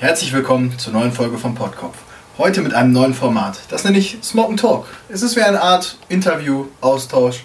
[0.00, 1.98] Herzlich willkommen zur neuen Folge vom Podkopf.
[2.38, 3.58] Heute mit einem neuen Format.
[3.68, 4.86] Das nenne ich Smoke and Talk.
[5.10, 7.44] Es ist wie eine Art Interview, Austausch.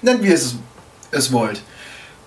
[0.00, 0.54] Nennt wie ihr es,
[1.10, 1.62] es wollt.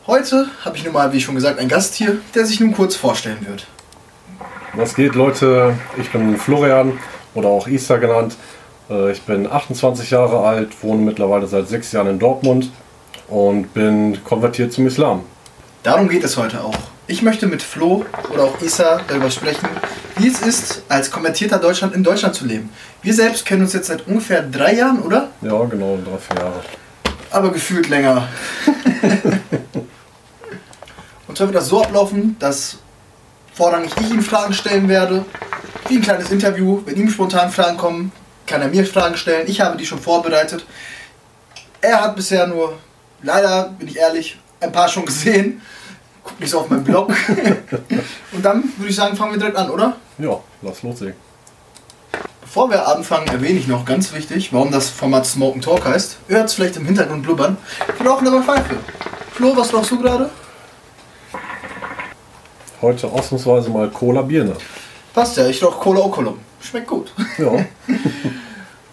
[0.06, 2.98] Heute habe ich nun mal, wie schon gesagt, einen Gast hier, der sich nun kurz
[2.98, 3.68] vorstellen wird.
[4.74, 5.76] Was geht, Leute?
[5.98, 7.00] Ich bin Florian
[7.34, 8.36] oder auch Isa genannt.
[8.90, 12.70] Äh, Ich bin 28 Jahre alt, wohne mittlerweile seit sechs Jahren in Dortmund
[13.30, 15.24] und bin konvertiert zum Islam.
[15.84, 16.76] Darum geht es heute auch.
[17.10, 19.70] Ich möchte mit Flo oder auch Isa darüber sprechen,
[20.18, 22.70] wie es ist, als konvertierter Deutschland in Deutschland zu leben.
[23.02, 25.30] Wir selbst kennen uns jetzt seit ungefähr drei Jahren, oder?
[25.42, 26.62] Ja, genau, drei, vier Jahre.
[27.32, 28.28] aber gefühlt länger.
[31.28, 32.78] Und zwar wird das so ablaufen, dass
[33.54, 35.24] vorrangig ich ihm Fragen stellen werde,
[35.88, 36.82] wie ein kleines Interview.
[36.86, 38.12] Wenn ihm spontan Fragen kommen,
[38.46, 39.48] kann er mir Fragen stellen.
[39.48, 40.66] Ich habe die schon vorbereitet.
[41.80, 42.78] Er hat bisher nur,
[43.24, 45.62] leider bin ich ehrlich, ein paar schon gesehen.
[46.46, 47.10] So auf meinen Blog.
[48.32, 49.96] Und dann würde ich sagen, fangen wir direkt an, oder?
[50.18, 51.16] Ja, lass loslegen.
[52.42, 56.18] Bevor wir anfangen, erwähne ich noch ganz wichtig, warum das Format Smoke and Talk heißt.
[56.30, 57.58] Ihr hört es vielleicht im Hintergrund blubbern.
[58.00, 58.78] Wir rauchen aber Pfeife.
[59.34, 60.30] Flo, was rauchst du gerade?
[62.82, 64.56] Heute ausnahmsweise mal Cola Birne.
[65.14, 66.40] Passt ja, ich rauche Cola Okolum.
[66.62, 67.14] Schmeckt gut.
[67.38, 67.52] Ja,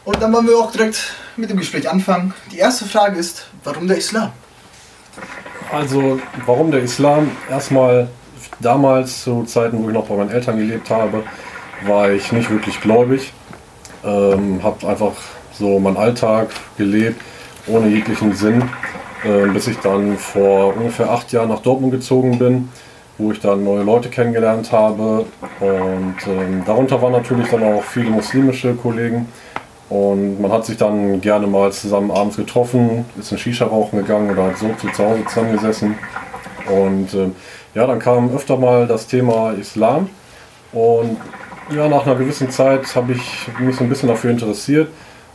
[0.05, 2.34] Und dann wollen wir auch direkt mit dem Gespräch anfangen.
[2.53, 4.33] Die erste Frage ist, warum der Islam?
[5.75, 7.30] Also warum der Islam?
[7.50, 8.08] Erstmal
[8.61, 11.25] damals zu Zeiten, wo ich noch bei meinen Eltern gelebt habe,
[11.86, 13.33] war ich nicht wirklich gläubig.
[14.05, 15.12] Ähm, habe einfach
[15.53, 17.20] so meinen Alltag gelebt,
[17.66, 18.62] ohne jeglichen Sinn,
[19.25, 22.69] äh, bis ich dann vor ungefähr acht Jahren nach Dortmund gezogen bin,
[23.19, 25.27] wo ich dann neue Leute kennengelernt habe.
[25.61, 29.27] Und ähm, darunter waren natürlich dann auch viele muslimische Kollegen.
[29.95, 34.28] Und man hat sich dann gerne mal zusammen abends getroffen, ist in Shisha rauchen gegangen
[34.28, 35.95] oder hat so zu Hause zusammengesessen.
[36.69, 37.37] Und ähm,
[37.77, 40.11] ja, dann kam öfter mal das Thema Islam.
[40.72, 41.17] Und
[41.72, 44.89] ja, nach einer gewissen Zeit habe ich mich so ein bisschen dafür interessiert,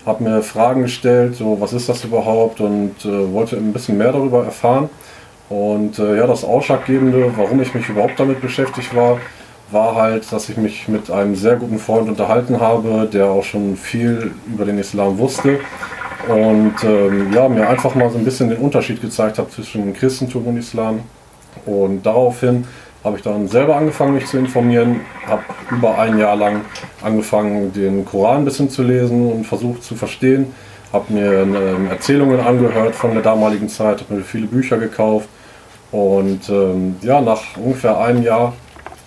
[0.06, 4.12] habe mir Fragen gestellt, so was ist das überhaupt und äh, wollte ein bisschen mehr
[4.12, 4.90] darüber erfahren.
[5.48, 9.20] Und äh, ja, das Ausschlaggebende, warum ich mich überhaupt damit beschäftigt war,
[9.72, 13.76] war halt, dass ich mich mit einem sehr guten Freund unterhalten habe, der auch schon
[13.76, 15.60] viel über den Islam wusste
[16.28, 20.48] und ähm, ja, mir einfach mal so ein bisschen den Unterschied gezeigt hat zwischen Christentum
[20.48, 21.02] und Islam.
[21.66, 22.66] Und daraufhin
[23.04, 26.62] habe ich dann selber angefangen, mich zu informieren, habe über ein Jahr lang
[27.02, 30.54] angefangen, den Koran ein bisschen zu lesen und versucht zu verstehen,
[30.92, 35.30] habe mir ähm, Erzählungen angehört von der damaligen Zeit, habe mir viele Bücher gekauft
[35.92, 38.54] und ähm, ja, nach ungefähr einem Jahr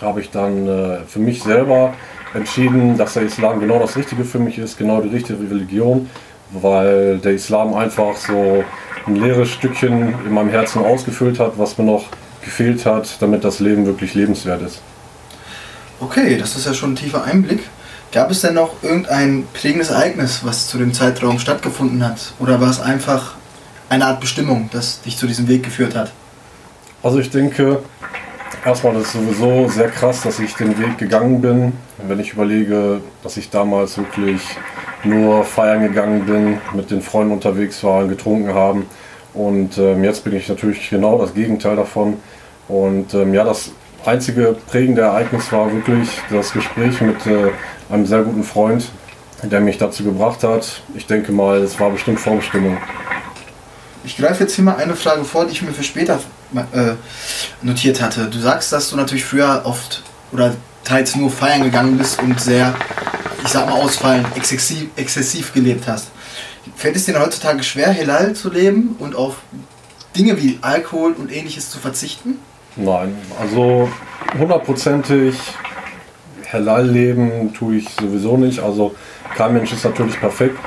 [0.01, 1.95] habe ich dann äh, für mich selber
[2.35, 6.09] entschieden, dass der Islam genau das Richtige für mich ist, genau die richtige Religion,
[6.51, 8.65] weil der Islam einfach so
[9.07, 12.05] ein leeres Stückchen in meinem Herzen ausgefüllt hat, was mir noch
[12.43, 14.81] gefehlt hat, damit das Leben wirklich lebenswert ist.
[16.01, 17.61] Okay, das ist ja schon ein tiefer Einblick.
[18.11, 22.35] Gab es denn noch irgendein prägendes Ereignis, was zu dem Zeitraum stattgefunden hat?
[22.41, 23.35] Oder war es einfach
[23.89, 26.13] eine Art Bestimmung, das dich zu diesem Weg geführt hat?
[27.03, 27.83] Also ich denke,
[28.65, 31.73] erstmal ist es sowieso sehr krass, dass ich den Weg gegangen bin.
[32.07, 34.41] Wenn ich überlege, dass ich damals wirklich
[35.05, 38.87] nur feiern gegangen bin, mit den Freunden unterwegs war, getrunken haben.
[39.35, 42.19] Und ähm, jetzt bin ich natürlich genau das Gegenteil davon.
[42.69, 43.73] Und ähm, ja, das
[44.05, 47.51] einzige prägende Ereignis war wirklich das Gespräch mit äh,
[47.91, 48.91] einem sehr guten Freund,
[49.43, 50.83] der mich dazu gebracht hat.
[50.95, 52.77] Ich denke mal, es war bestimmt Vorbestimmung.
[54.05, 56.19] Ich greife jetzt hier mal eine Frage vor, die ich mir für später
[56.55, 56.95] äh,
[57.63, 58.27] notiert hatte.
[58.27, 60.03] Du sagst, dass du natürlich früher oft
[60.33, 60.55] oder
[60.85, 62.75] teils nur feiern gegangen bist und sehr,
[63.43, 66.09] ich sag mal ausfallend, exzessiv, exzessiv gelebt hast.
[66.77, 69.37] Fällt es dir heutzutage schwer, Halal zu leben und auf
[70.17, 72.39] Dinge wie Alkohol und ähnliches zu verzichten?
[72.77, 73.89] Nein, also
[74.39, 75.37] hundertprozentig
[76.53, 78.61] halal leben tue ich sowieso nicht.
[78.61, 78.95] Also
[79.37, 80.59] kein Mensch ist natürlich perfekt.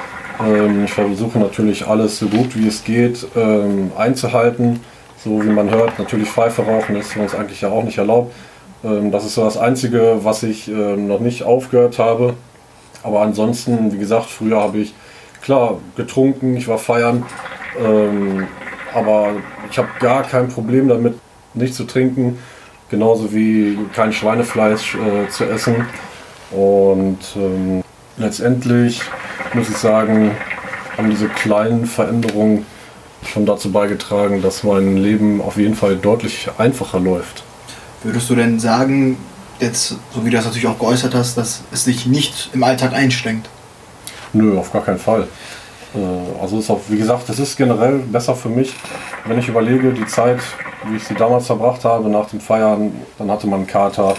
[0.43, 4.81] Ähm, Ich versuche natürlich alles so gut wie es geht ähm, einzuhalten.
[5.25, 8.31] So wie man hört, natürlich Pfeife rauchen ist für uns eigentlich ja auch nicht erlaubt.
[8.83, 12.35] Ähm, Das ist so das Einzige, was ich ähm, noch nicht aufgehört habe.
[13.01, 14.93] Aber ansonsten, wie gesagt, früher habe ich
[15.41, 17.25] klar getrunken, ich war feiern.
[17.83, 18.45] Ähm,
[18.93, 19.29] aber
[19.71, 21.15] ich habe gar kein Problem damit,
[21.55, 22.37] nicht zu trinken.
[22.91, 25.87] Genauso wie kein Schweinefleisch äh, zu essen.
[26.51, 27.17] Und
[28.17, 29.01] letztendlich
[29.55, 30.31] muss ich sagen,
[30.95, 32.67] haben diese kleinen Veränderungen
[33.27, 37.43] schon dazu beigetragen, dass mein Leben auf jeden Fall deutlich einfacher läuft.
[38.03, 39.17] Würdest du denn sagen,
[39.59, 42.93] jetzt, so wie du das natürlich auch geäußert hast, dass es dich nicht im Alltag
[42.93, 43.49] einschränkt?
[44.33, 45.27] Nö, auf gar keinen Fall.
[45.95, 48.73] Äh, Also ist auch, wie gesagt, das ist generell besser für mich,
[49.25, 50.39] wenn ich überlege, die Zeit,
[50.87, 54.15] wie ich sie damals verbracht habe nach den Feiern, dann hatte man einen Kater,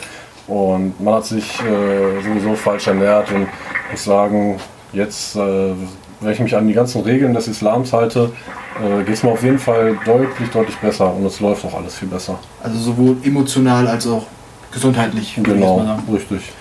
[0.49, 3.49] Und man hat sich äh, sowieso falsch ernährt und
[3.91, 4.61] muss sagen,
[4.93, 5.73] jetzt, äh,
[6.21, 8.33] wenn ich mich an die ganzen Regeln des Islams halte,
[8.83, 11.95] äh, geht es mir auf jeden Fall deutlich, deutlich besser und es läuft auch alles
[11.97, 12.39] viel besser.
[12.63, 14.27] Also sowohl emotional als auch
[14.73, 15.39] gesundheitlich.
[15.43, 16.53] Genau, richtig.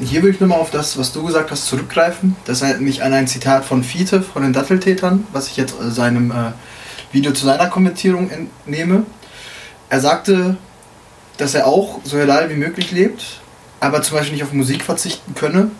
[0.00, 2.34] Hier würde ich nochmal auf das, was du gesagt hast, zurückgreifen.
[2.46, 5.90] Das erinnert mich an ein Zitat von Fiete von den Datteltätern, was ich jetzt äh,
[5.90, 6.52] seinem äh,
[7.12, 9.04] Video zu seiner Kommentierung entnehme.
[9.90, 10.56] Er sagte,
[11.36, 13.40] dass er auch so halal wie möglich lebt,
[13.80, 15.70] aber zum Beispiel nicht auf Musik verzichten könne.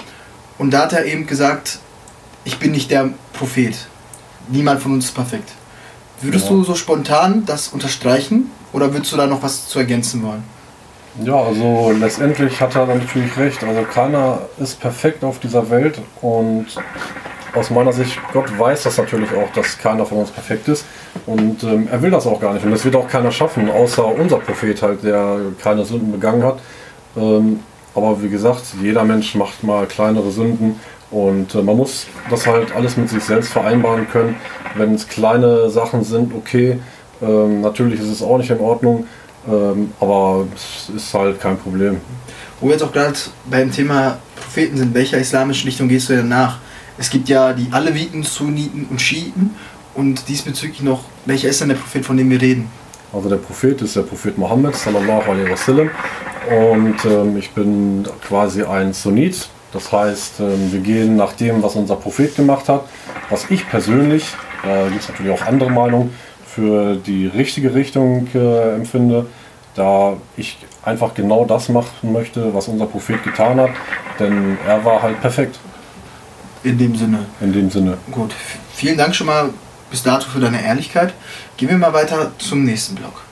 [0.59, 1.79] Und da hat er eben gesagt,
[2.47, 3.75] ich bin nicht der Prophet.
[4.49, 5.51] Niemand von uns ist perfekt.
[6.23, 6.53] Würdest ja.
[6.53, 10.45] du so spontan das unterstreichen oder würdest du da noch was zu ergänzen wollen?
[11.25, 13.63] Ja, also letztendlich hat er natürlich recht.
[13.65, 16.67] Also keiner ist perfekt auf dieser Welt und
[17.55, 20.85] aus meiner Sicht, Gott weiß das natürlich auch, dass keiner von uns perfekt ist.
[21.25, 22.65] Und ähm, er will das auch gar nicht.
[22.65, 26.59] Und das wird auch keiner schaffen, außer unser Prophet halt, der keine Sünden begangen hat.
[27.17, 27.61] Ähm,
[27.95, 30.79] aber wie gesagt, jeder Mensch macht mal kleinere Sünden.
[31.11, 34.37] Und äh, man muss das halt alles mit sich selbst vereinbaren können.
[34.75, 36.79] Wenn es kleine Sachen sind, okay.
[37.23, 39.07] Ähm, natürlich ist es auch nicht in Ordnung.
[39.49, 42.01] Ähm, aber es ist halt kein Problem.
[42.61, 43.15] Wo wir jetzt auch gerade
[43.49, 46.59] beim Thema Propheten sind, welcher islamischen Richtung gehst du denn nach?
[46.99, 49.55] Es gibt ja die Aleviten, Sunniten und Schiiten.
[49.95, 52.69] Und diesbezüglich noch, welcher ist denn der Prophet, von dem wir reden?
[53.13, 55.91] Also der Prophet ist der Prophet Mohammed, sallallahu alaihi wasallam.
[56.51, 59.49] Und ähm, ich bin quasi ein Sunnit.
[59.77, 62.85] Das heißt, ähm, wir gehen nach dem, was unser Prophet gemacht hat.
[63.29, 64.25] Was ich persönlich,
[64.63, 66.15] da gibt es natürlich auch andere Meinungen,
[66.47, 69.27] für die richtige Richtung äh, empfinde,
[69.75, 73.71] da ich einfach genau das machen möchte, was unser Prophet getan hat.
[74.19, 75.59] Denn er war halt perfekt.
[76.65, 77.27] In dem Sinne.
[77.43, 77.99] In dem Sinne.
[78.11, 78.33] Gut,
[78.75, 79.51] vielen Dank schon mal
[79.91, 81.13] bis dato für deine Ehrlichkeit.
[81.59, 83.25] Gehen wir mal weiter zum nächsten Block.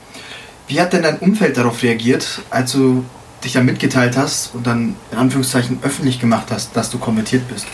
[0.68, 3.06] Wie hat denn dein Umfeld darauf reagiert, als du
[3.44, 7.66] dich dann mitgeteilt hast und dann in Anführungszeichen öffentlich gemacht hast, dass du konvertiert bist?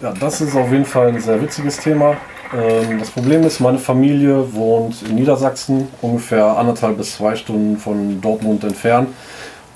[0.00, 2.16] Ja, das ist auf jeden Fall ein sehr witziges Thema.
[2.52, 8.20] Ähm, das Problem ist, meine Familie wohnt in Niedersachsen, ungefähr anderthalb bis zwei Stunden von
[8.20, 9.08] Dortmund entfernt.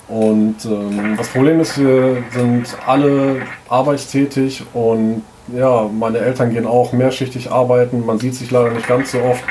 [0.07, 5.23] Und ähm, das Problem ist, wir sind alle arbeitstätig und
[5.55, 8.05] ja, meine Eltern gehen auch mehrschichtig arbeiten.
[8.05, 9.43] Man sieht sich leider nicht ganz so oft.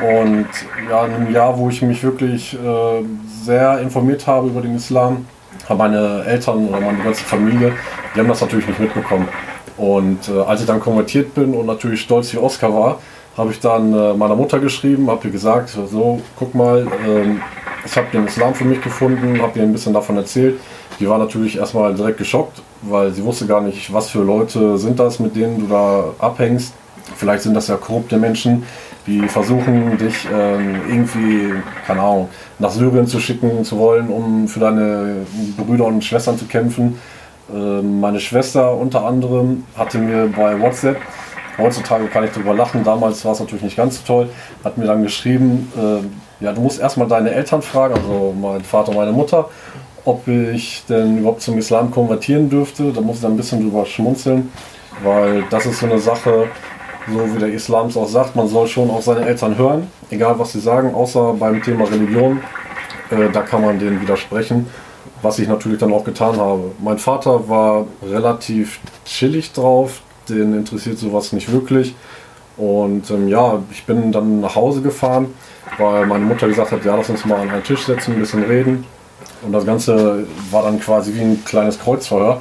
[0.00, 0.46] Und
[0.88, 3.04] ja, in einem Jahr, wo ich mich wirklich äh,
[3.42, 5.26] sehr informiert habe über den Islam,
[5.68, 7.72] haben meine Eltern oder meine ganze Familie,
[8.14, 9.28] die haben das natürlich nicht mitbekommen.
[9.76, 12.98] Und äh, als ich dann konvertiert bin und natürlich stolz wie Oscar war,
[13.36, 17.40] habe ich dann äh, meiner Mutter geschrieben, habe ihr gesagt, so, guck mal, ähm,
[17.84, 20.58] ich habe den Islam für mich gefunden, habe ihr ein bisschen davon erzählt.
[20.98, 24.98] Die war natürlich erstmal direkt geschockt, weil sie wusste gar nicht, was für Leute sind
[24.98, 26.74] das, mit denen du da abhängst.
[27.16, 28.64] Vielleicht sind das ja korrupte Menschen,
[29.06, 31.54] die versuchen, dich ähm, irgendwie,
[31.86, 32.28] keine Ahnung,
[32.58, 36.98] nach Syrien zu schicken zu wollen, um für deine Brüder und Schwestern zu kämpfen.
[37.54, 40.98] Ähm, meine Schwester unter anderem hatte mir bei WhatsApp
[41.58, 44.28] Heutzutage kann ich darüber lachen, damals war es natürlich nicht ganz so toll.
[44.62, 48.90] Hat mir dann geschrieben, äh, ja, du musst erstmal deine Eltern fragen, also mein Vater
[48.90, 49.48] und meine Mutter,
[50.04, 52.92] ob ich denn überhaupt zum Islam konvertieren dürfte.
[52.92, 54.52] Da muss ich dann ein bisschen drüber schmunzeln,
[55.02, 56.46] weil das ist so eine Sache,
[57.12, 60.38] so wie der Islam es auch sagt, man soll schon auf seine Eltern hören, egal
[60.38, 62.40] was sie sagen, außer beim Thema Religion.
[63.10, 64.66] Äh, da kann man denen widersprechen,
[65.22, 66.72] was ich natürlich dann auch getan habe.
[66.82, 71.94] Mein Vater war relativ chillig drauf, den interessiert sowas nicht wirklich.
[72.56, 75.32] Und ähm, ja, ich bin dann nach Hause gefahren,
[75.78, 78.42] weil meine Mutter gesagt hat, ja, lass uns mal an einen Tisch setzen, ein bisschen
[78.42, 78.84] reden.
[79.42, 82.40] Und das Ganze war dann quasi wie ein kleines Kreuzfeuer.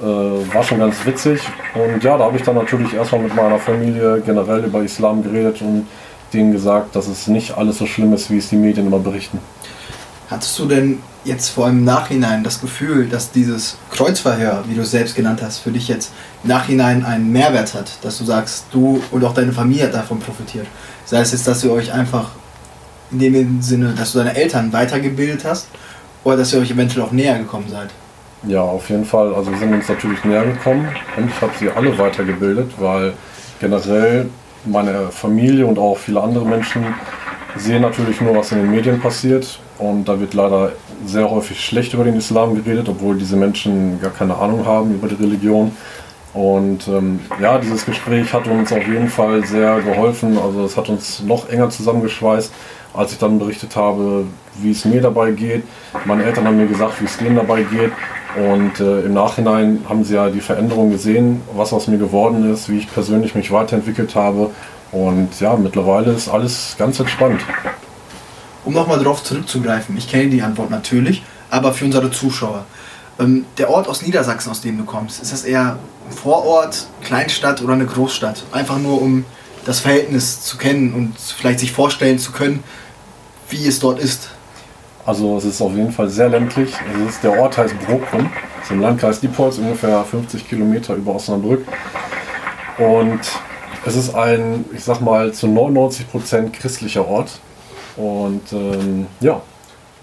[0.00, 1.40] Äh, war schon ganz witzig.
[1.74, 5.60] Und ja, da habe ich dann natürlich erstmal mit meiner Familie generell über Islam geredet
[5.60, 5.88] und
[6.32, 9.40] denen gesagt, dass es nicht alles so schlimm ist, wie es die Medien immer berichten.
[10.30, 14.82] Hattest du denn jetzt vor allem im Nachhinein das Gefühl, dass dieses Kreuzverhör, wie du
[14.82, 16.12] es selbst genannt hast, für dich jetzt
[16.44, 20.20] im Nachhinein einen Mehrwert hat, dass du sagst, du und auch deine Familie hat davon
[20.20, 20.66] profitiert?
[21.06, 22.30] Sei es jetzt, dass ihr euch einfach
[23.10, 25.68] in dem Sinne, dass du deine Eltern weitergebildet hast
[26.24, 27.88] oder dass ihr euch eventuell auch näher gekommen seid?
[28.46, 29.34] Ja, auf jeden Fall.
[29.34, 33.14] Also wir sind uns natürlich näher gekommen und ich habe sie alle weitergebildet, weil
[33.60, 34.30] generell
[34.64, 36.84] meine Familie und auch viele andere Menschen
[37.56, 40.72] sehen natürlich nur, was in den Medien passiert und da wird leider
[41.06, 45.08] sehr häufig schlecht über den Islam geredet, obwohl diese Menschen gar keine Ahnung haben über
[45.08, 45.72] die Religion.
[46.34, 50.38] Und ähm, ja, dieses Gespräch hat uns auf jeden Fall sehr geholfen.
[50.38, 52.52] Also es hat uns noch enger zusammengeschweißt,
[52.94, 54.24] als ich dann berichtet habe,
[54.60, 55.64] wie es mir dabei geht.
[56.04, 57.92] Meine Eltern haben mir gesagt, wie es denen dabei geht.
[58.36, 62.68] Und äh, im Nachhinein haben sie ja die Veränderung gesehen, was aus mir geworden ist,
[62.68, 64.50] wie ich persönlich mich weiterentwickelt habe.
[64.92, 67.40] Und ja, mittlerweile ist alles ganz entspannt.
[68.64, 72.66] Um nochmal darauf zurückzugreifen, ich kenne die Antwort natürlich, Aber für unsere Zuschauer.
[73.18, 77.62] Ähm, der Ort aus Niedersachsen, aus dem du kommst, ist das eher ein Vorort, Kleinstadt
[77.62, 78.44] oder eine Großstadt?
[78.52, 79.24] Einfach nur, um
[79.64, 82.62] das Verhältnis zu kennen und vielleicht sich vorstellen zu können,
[83.48, 84.30] wie es dort ist.
[85.08, 86.74] Also es ist auf jeden Fall sehr ländlich.
[86.92, 88.30] Also ist, der Ort heißt Brokum,
[88.62, 91.66] ist im Landkreis Diepholz, ungefähr 50 Kilometer über Osnabrück.
[92.76, 93.20] Und
[93.86, 97.38] es ist ein, ich sag mal, zu 99 Prozent christlicher Ort.
[97.96, 99.40] Und ähm, ja.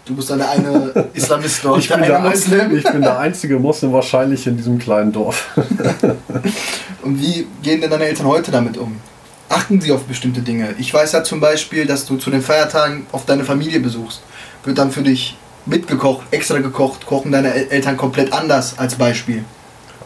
[0.05, 2.75] Du bist dann der eine Islamist dort, ich, bin der Muslim.
[2.75, 5.55] ich bin der einzige Muslim wahrscheinlich in diesem kleinen Dorf.
[7.03, 8.99] Und wie gehen denn deine Eltern heute damit um?
[9.49, 10.73] Achten sie auf bestimmte Dinge?
[10.79, 14.21] Ich weiß ja zum Beispiel, dass du zu den Feiertagen auf deine Familie besuchst.
[14.65, 19.43] Wird dann für dich mitgekocht, extra gekocht, kochen deine Eltern komplett anders als Beispiel?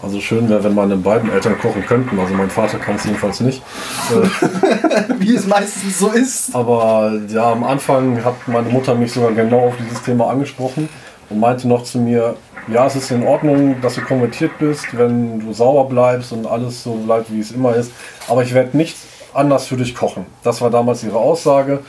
[0.02, 2.20] Also schön wäre, wenn meine beiden Eltern kochen könnten.
[2.20, 3.62] Also mein Vater kann es jedenfalls nicht.
[5.20, 6.56] Wie es meistens so ist.
[6.56, 10.88] Aber ja, am Anfang hat meine Mutter mich sogar genau auf dieses Thema angesprochen
[11.30, 12.36] und meinte noch zu mir,
[12.68, 16.84] ja, es ist in Ordnung, dass du konvertiert bist, wenn du sauber bleibst und alles
[16.84, 17.92] so bleibt, wie es immer ist.
[18.28, 18.96] Aber ich werde nicht
[19.34, 20.26] anders für dich kochen.
[20.44, 21.80] Das war damals ihre Aussage.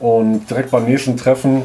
[0.00, 1.62] Und direkt beim nächsten Treffen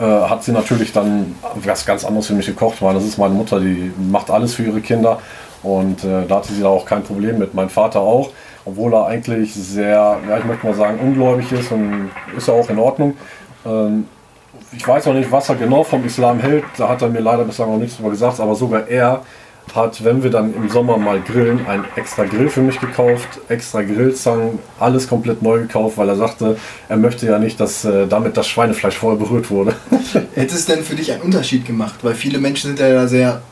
[0.00, 3.34] äh, hat sie natürlich dann was ganz anderes für mich gekocht, weil das ist meine
[3.34, 5.20] Mutter, die macht alles für ihre Kinder
[5.62, 7.54] und äh, da hatte sie da auch kein Problem mit.
[7.54, 8.30] Mein Vater auch,
[8.64, 12.68] obwohl er eigentlich sehr, ja, ich möchte mal sagen, ungläubig ist und ist ja auch
[12.70, 13.16] in Ordnung.
[13.66, 14.08] Ähm,
[14.72, 17.44] ich weiß noch nicht, was er genau vom Islam hält, da hat er mir leider
[17.44, 19.22] bislang noch nichts drüber gesagt, aber sogar er
[19.74, 23.82] hat, wenn wir dann im Sommer mal grillen, einen extra Grill für mich gekauft, extra
[23.82, 26.56] Grillzangen, alles komplett neu gekauft, weil er sagte,
[26.88, 29.74] er möchte ja nicht, dass äh, damit das Schweinefleisch vorher berührt wurde.
[30.34, 32.00] Hätte es denn für dich einen Unterschied gemacht?
[32.02, 33.42] Weil viele Menschen sind ja da sehr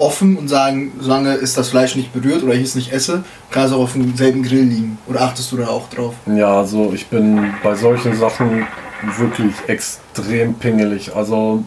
[0.00, 3.66] offen und sagen, solange ist das Fleisch nicht berührt oder ich es nicht esse, kann
[3.66, 4.98] es auch auf demselben Grill liegen.
[5.06, 6.14] Oder achtest du da auch drauf?
[6.26, 8.66] Ja, also ich bin bei solchen Sachen
[9.18, 11.14] wirklich extrem pingelig.
[11.14, 11.64] Also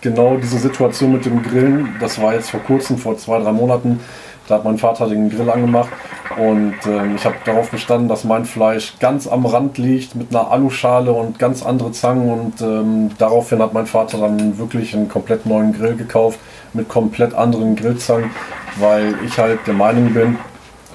[0.00, 4.00] genau diese Situation mit dem Grillen, das war jetzt vor kurzem, vor zwei, drei Monaten,
[4.48, 5.88] da hat mein Vater den Grill angemacht
[6.36, 10.50] und ähm, ich habe darauf bestanden, dass mein Fleisch ganz am Rand liegt mit einer
[10.50, 15.46] Aluschale und ganz andere Zangen und ähm, daraufhin hat mein Vater dann wirklich einen komplett
[15.46, 16.38] neuen Grill gekauft
[16.72, 18.30] mit komplett anderen Grillzangen,
[18.78, 20.38] weil ich halt der Meinung bin,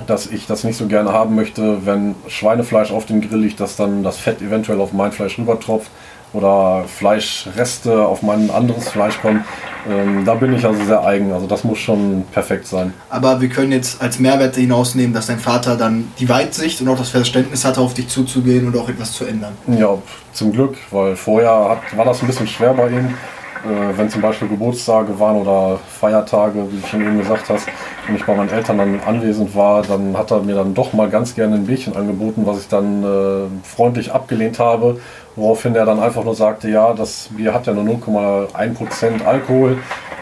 [0.08, 3.76] dass ich das nicht so gerne haben möchte, wenn Schweinefleisch auf dem Grill liegt, dass
[3.76, 5.92] dann das Fett eventuell auf mein Fleisch rübertropft
[6.34, 9.44] oder Fleischreste auf mein anderes Fleisch kommen.
[9.90, 11.32] Ähm, da bin ich also sehr eigen.
[11.34, 12.94] Also das muss schon perfekt sein.
[13.10, 16.98] Aber wir können jetzt als Mehrwert hinausnehmen, dass dein Vater dann die Weitsicht und auch
[16.98, 19.54] das Verständnis hatte, auf dich zuzugehen und auch etwas zu ändern.
[19.68, 19.98] Ja,
[20.34, 23.16] zum Glück, weil vorher hat, war das ein bisschen schwer bei ihm.
[23.64, 27.68] Äh, wenn zum Beispiel Geburtstage waren oder Feiertage, wie du schon eben gesagt hast,
[28.08, 31.10] und ich bei meinen Eltern dann anwesend war, dann hat er mir dann doch mal
[31.10, 35.00] ganz gerne ein Bierchen angeboten, was ich dann äh, freundlich abgelehnt habe
[35.36, 39.78] Woraufhin er dann einfach nur sagte, ja, das Bier hat ja nur 0,1% Alkohol.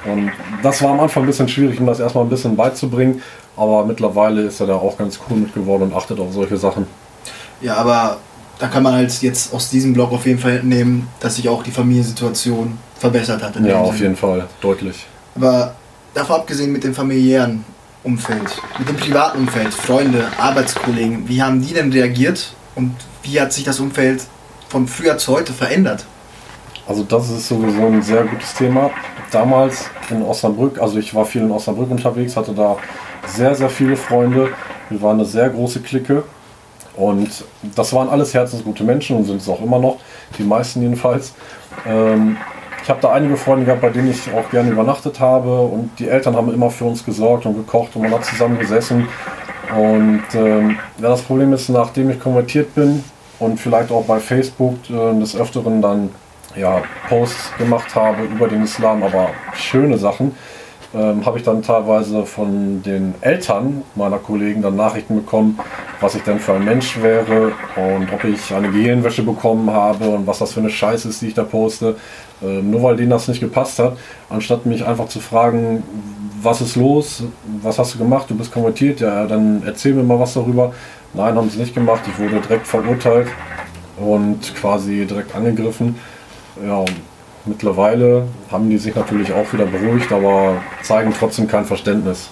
[0.05, 3.21] Und das war am Anfang ein bisschen schwierig, um das erstmal ein bisschen beizubringen.
[3.57, 6.87] Aber mittlerweile ist er da auch ganz cool mit geworden und achtet auf solche Sachen.
[7.61, 8.17] Ja, aber
[8.59, 11.63] da kann man halt jetzt aus diesem Blog auf jeden Fall entnehmen, dass sich auch
[11.63, 13.55] die Familiensituation verbessert hat.
[13.61, 15.05] ja, auf jeden Fall, deutlich.
[15.35, 15.73] Aber
[16.13, 17.63] davon abgesehen mit dem familiären
[18.03, 23.51] Umfeld, mit dem privaten Umfeld, Freunde, Arbeitskollegen, wie haben die denn reagiert und wie hat
[23.53, 24.23] sich das Umfeld
[24.69, 26.05] von früher zu heute verändert?
[26.87, 28.91] Also das ist sowieso ein sehr gutes Thema.
[29.31, 32.77] Damals in Osnabrück, also ich war viel in Osnabrück unterwegs, hatte da
[33.27, 34.49] sehr, sehr viele Freunde.
[34.89, 36.23] Wir waren eine sehr große Clique
[36.95, 37.43] und
[37.75, 39.97] das waren alles herzensgute Menschen und sind es auch immer noch,
[40.37, 41.33] die meisten jedenfalls.
[41.85, 42.37] Ähm,
[42.81, 46.07] ich habe da einige Freunde gehabt, bei denen ich auch gerne übernachtet habe und die
[46.07, 49.07] Eltern haben immer für uns gesorgt und gekocht und man hat zusammen gesessen.
[49.77, 53.03] Und ähm, ja, das Problem ist, nachdem ich konvertiert bin,
[53.39, 56.09] und vielleicht auch bei Facebook äh, des Öfteren dann
[56.55, 60.35] ja, Posts gemacht habe über den Islam, aber schöne Sachen,
[60.93, 65.59] ähm, habe ich dann teilweise von den Eltern meiner Kollegen dann Nachrichten bekommen,
[66.01, 70.25] was ich denn für ein Mensch wäre und ob ich eine Gehirnwäsche bekommen habe und
[70.25, 71.95] was das für eine Scheiße ist, die ich da poste.
[72.41, 73.97] Ähm, nur weil denen das nicht gepasst hat,
[74.29, 75.83] anstatt mich einfach zu fragen,
[76.41, 77.23] was ist los,
[77.61, 80.73] was hast du gemacht, du bist konvertiert, ja, dann erzähl mir mal was darüber,
[81.13, 82.01] Nein, haben sie nicht gemacht.
[82.07, 83.27] Ich wurde direkt verurteilt
[83.97, 85.95] und quasi direkt angegriffen.
[86.63, 86.85] Ja,
[87.45, 92.29] mittlerweile haben die sich natürlich auch wieder beruhigt, aber zeigen trotzdem kein Verständnis.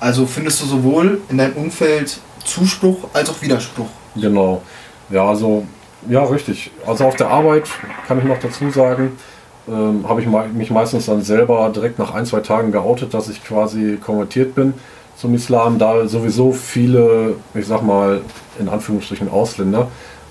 [0.00, 3.88] Also findest du sowohl in deinem Umfeld Zuspruch als auch Widerspruch?
[4.16, 4.62] Genau.
[5.10, 5.66] Ja, also,
[6.08, 6.70] ja, richtig.
[6.86, 7.64] Also auf der Arbeit
[8.08, 9.12] kann ich noch dazu sagen,
[9.68, 13.44] ähm, habe ich mich meistens dann selber direkt nach ein, zwei Tagen geoutet, dass ich
[13.44, 14.74] quasi konvertiert bin
[15.20, 18.22] zum Islam, da sowieso viele, ich sag mal,
[18.58, 19.88] in Anführungsstrichen Ausländer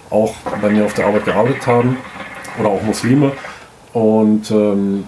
[0.10, 1.98] auch bei mir auf der Arbeit gearbeitet haben
[2.60, 3.32] oder auch Muslime.
[3.94, 5.04] Und ähm,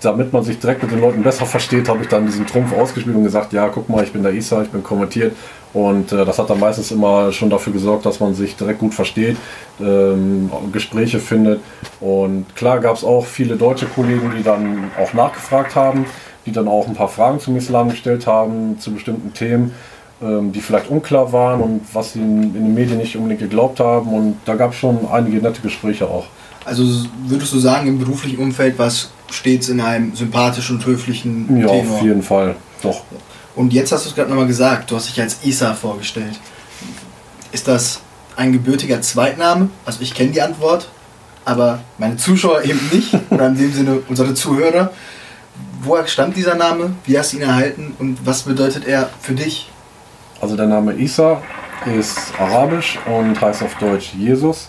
[0.00, 3.16] damit man sich direkt mit den Leuten besser versteht, habe ich dann diesen Trumpf ausgespielt
[3.16, 5.34] und gesagt, ja, guck mal, ich bin der Isa, ich bin konvertiert.
[5.72, 8.94] Und äh, das hat dann meistens immer schon dafür gesorgt, dass man sich direkt gut
[8.94, 9.36] versteht,
[9.80, 11.60] ähm, Gespräche findet.
[12.00, 16.06] Und klar gab es auch viele deutsche Kollegen, die dann auch nachgefragt haben,
[16.46, 19.74] die dann auch ein paar Fragen zum Islam gestellt haben, zu bestimmten Themen,
[20.22, 24.12] ähm, die vielleicht unklar waren und was sie in, den Medien nicht unbedingt geglaubt haben.
[24.14, 26.24] Und da gab es schon einige nette Gespräche auch.
[26.64, 26.84] Also
[27.26, 31.66] würdest du sagen, im beruflichen Umfeld war es stets in einem sympathischen und höflichen Ja,
[31.68, 31.96] Tenor?
[31.96, 33.02] auf jeden Fall, doch.
[33.54, 36.38] Und jetzt hast du es gerade nochmal gesagt, du hast dich als Isa vorgestellt.
[37.52, 38.00] Ist das
[38.36, 39.70] ein gebürtiger Zweitname?
[39.84, 40.88] Also ich kenne die Antwort,
[41.44, 44.90] aber meine Zuschauer eben nicht, oder in dem Sinne unsere Zuhörer.
[45.86, 46.96] Woher stammt dieser Name?
[47.04, 49.70] Wie hast du ihn erhalten und was bedeutet er für dich?
[50.40, 51.40] Also der Name Isa
[51.96, 54.68] ist arabisch und heißt auf Deutsch Jesus.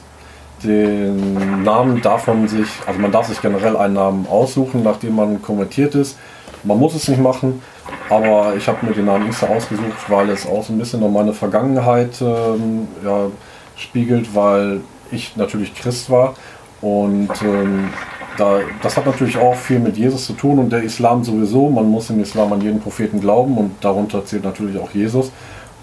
[0.63, 5.41] Den Namen darf man sich, also man darf sich generell einen Namen aussuchen, nachdem man
[5.41, 6.19] konvertiert ist.
[6.61, 7.63] Man muss es nicht machen,
[8.11, 11.13] aber ich habe mir den Namen Isa ausgesucht, weil es auch so ein bisschen um
[11.13, 13.31] meine Vergangenheit ähm, ja,
[13.75, 16.35] spiegelt, weil ich natürlich Christ war
[16.81, 17.89] und ähm,
[18.37, 21.69] da, das hat natürlich auch viel mit Jesus zu tun und der Islam sowieso.
[21.69, 25.31] Man muss im Islam an jeden Propheten glauben und darunter zählt natürlich auch Jesus.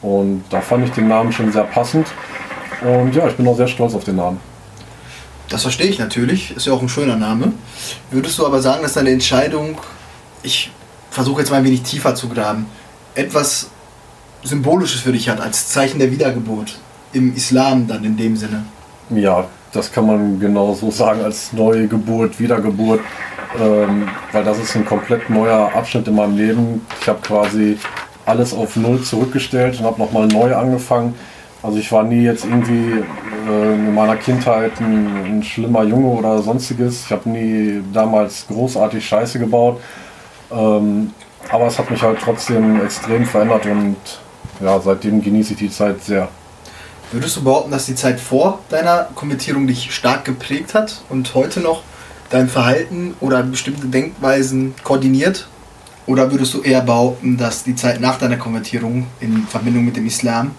[0.03, 2.07] Und da fand ich den Namen schon sehr passend.
[2.83, 4.39] Und ja, ich bin auch sehr stolz auf den Namen.
[5.49, 7.53] Das verstehe ich natürlich, ist ja auch ein schöner Name.
[8.11, 9.79] Würdest du aber sagen, dass deine Entscheidung,
[10.43, 10.71] ich
[11.11, 12.67] versuche jetzt mal ein wenig tiefer zu graben,
[13.15, 13.69] etwas
[14.43, 16.79] Symbolisches für dich hat, als Zeichen der Wiedergeburt?
[17.13, 18.65] Im Islam dann in dem Sinne?
[19.11, 23.01] Ja, das kann man genau so sagen, als neue Geburt, Wiedergeburt,
[23.61, 26.87] ähm, weil das ist ein komplett neuer Abschnitt in meinem Leben.
[27.01, 27.79] Ich habe quasi
[28.27, 31.15] alles auf Null zurückgestellt und habe nochmal neu angefangen.
[31.63, 33.03] Also ich war nie jetzt irgendwie
[33.49, 37.07] äh, in meiner Kindheit ein, ein, schlimmer Junge oder sonstiges.
[37.07, 39.81] Ich habe nie damals großartig Scheiße gebaut.
[40.53, 41.13] Ähm,
[41.51, 43.97] aber es hat mich halt trotzdem extrem verändert und
[44.61, 46.29] ja, seitdem genieße ich die Zeit sehr.
[47.15, 51.61] Würdest du behaupten, dass die Zeit vor deiner Konvertierung dich stark geprägt hat und heute
[51.61, 51.85] noch
[52.29, 55.47] dein Verhalten oder bestimmte Denkweisen koordiniert?
[56.07, 60.07] Oder würdest du eher behaupten, dass die Zeit nach deiner Konvertierung in Verbindung mit dem
[60.07, 60.57] Islam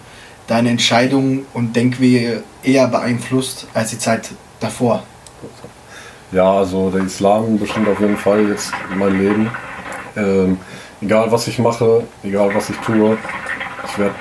[0.47, 4.29] deine Entscheidungen und Denkwege eher beeinflusst als die Zeit
[4.61, 5.03] davor?
[6.31, 9.51] Ja, also der Islam bestimmt auf jeden Fall jetzt mein Leben.
[10.15, 10.57] Ähm,
[11.01, 13.17] egal was ich mache, egal was ich tue,
[13.89, 14.15] ich werde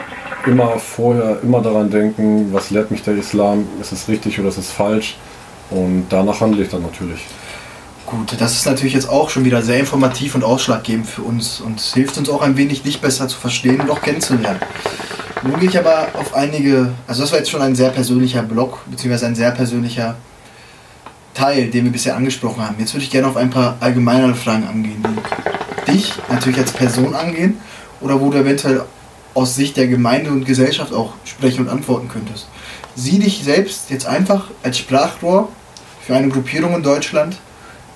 [0.47, 4.59] immer vorher immer daran denken, was lehrt mich der Islam, ist es richtig oder ist
[4.59, 5.17] es falsch
[5.71, 7.21] und danach handle ich dann natürlich.
[8.07, 11.81] Gut, das ist natürlich jetzt auch schon wieder sehr informativ und ausschlaggebend für uns und
[11.81, 14.61] hilft uns auch ein wenig, dich besser zu verstehen und auch kennenzulernen.
[15.43, 18.81] Nun gehe ich aber auf einige, also das war jetzt schon ein sehr persönlicher Blog,
[18.91, 20.17] beziehungsweise ein sehr persönlicher
[21.33, 22.77] Teil, den wir bisher angesprochen haben.
[22.79, 25.03] Jetzt würde ich gerne auf ein paar allgemeinere Fragen angehen,
[25.87, 27.59] die dich natürlich als Person angehen
[28.01, 28.83] oder wo du eventuell
[29.35, 32.49] aus Sicht der Gemeinde und Gesellschaft auch sprechen und antworten könntest.
[32.95, 35.49] Sieh dich selbst jetzt einfach als Sprachrohr
[36.07, 37.37] für eine Gruppierung in Deutschland,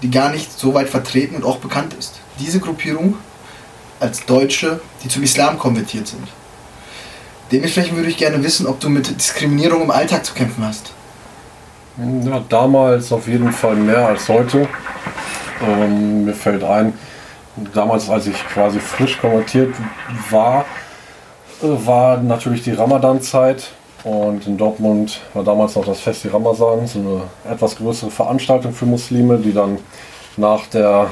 [0.03, 2.21] die gar nicht so weit vertreten und auch bekannt ist.
[2.41, 3.15] Diese Gruppierung
[4.01, 6.27] als Deutsche, die zum Islam konvertiert sind.
[7.51, 10.93] Dementsprechend würde ich gerne wissen, ob du mit Diskriminierung im Alltag zu kämpfen hast.
[12.25, 14.69] Ja, damals auf jeden Fall mehr als heute.
[15.67, 16.93] Ähm, mir fällt ein,
[17.75, 19.75] damals, als ich quasi frisch konvertiert
[20.31, 20.65] war,
[21.61, 23.71] war natürlich die Ramadan-Zeit.
[24.05, 28.87] Und in Dortmund war damals noch das Fest Ramazan, so eine etwas größere Veranstaltung für
[28.87, 29.79] Muslime, die dann
[30.37, 31.09] nach der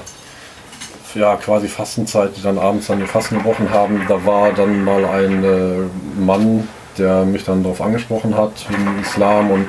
[1.15, 4.03] ja, quasi Fastenzeit, die dann abends dann die Fasten gebrochen haben.
[4.09, 9.51] Da war dann mal ein äh, Mann, der mich dann darauf angesprochen hat, im Islam.
[9.51, 9.65] Und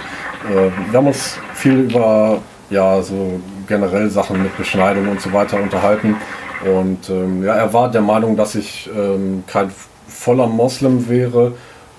[0.50, 5.60] äh, wir haben uns viel über ja, so generell Sachen mit Beschneidung und so weiter
[5.62, 6.18] unterhalten.
[6.66, 9.72] Und ähm, ja, er war der Meinung, dass ich ähm, kein
[10.17, 11.53] voller Moslem wäre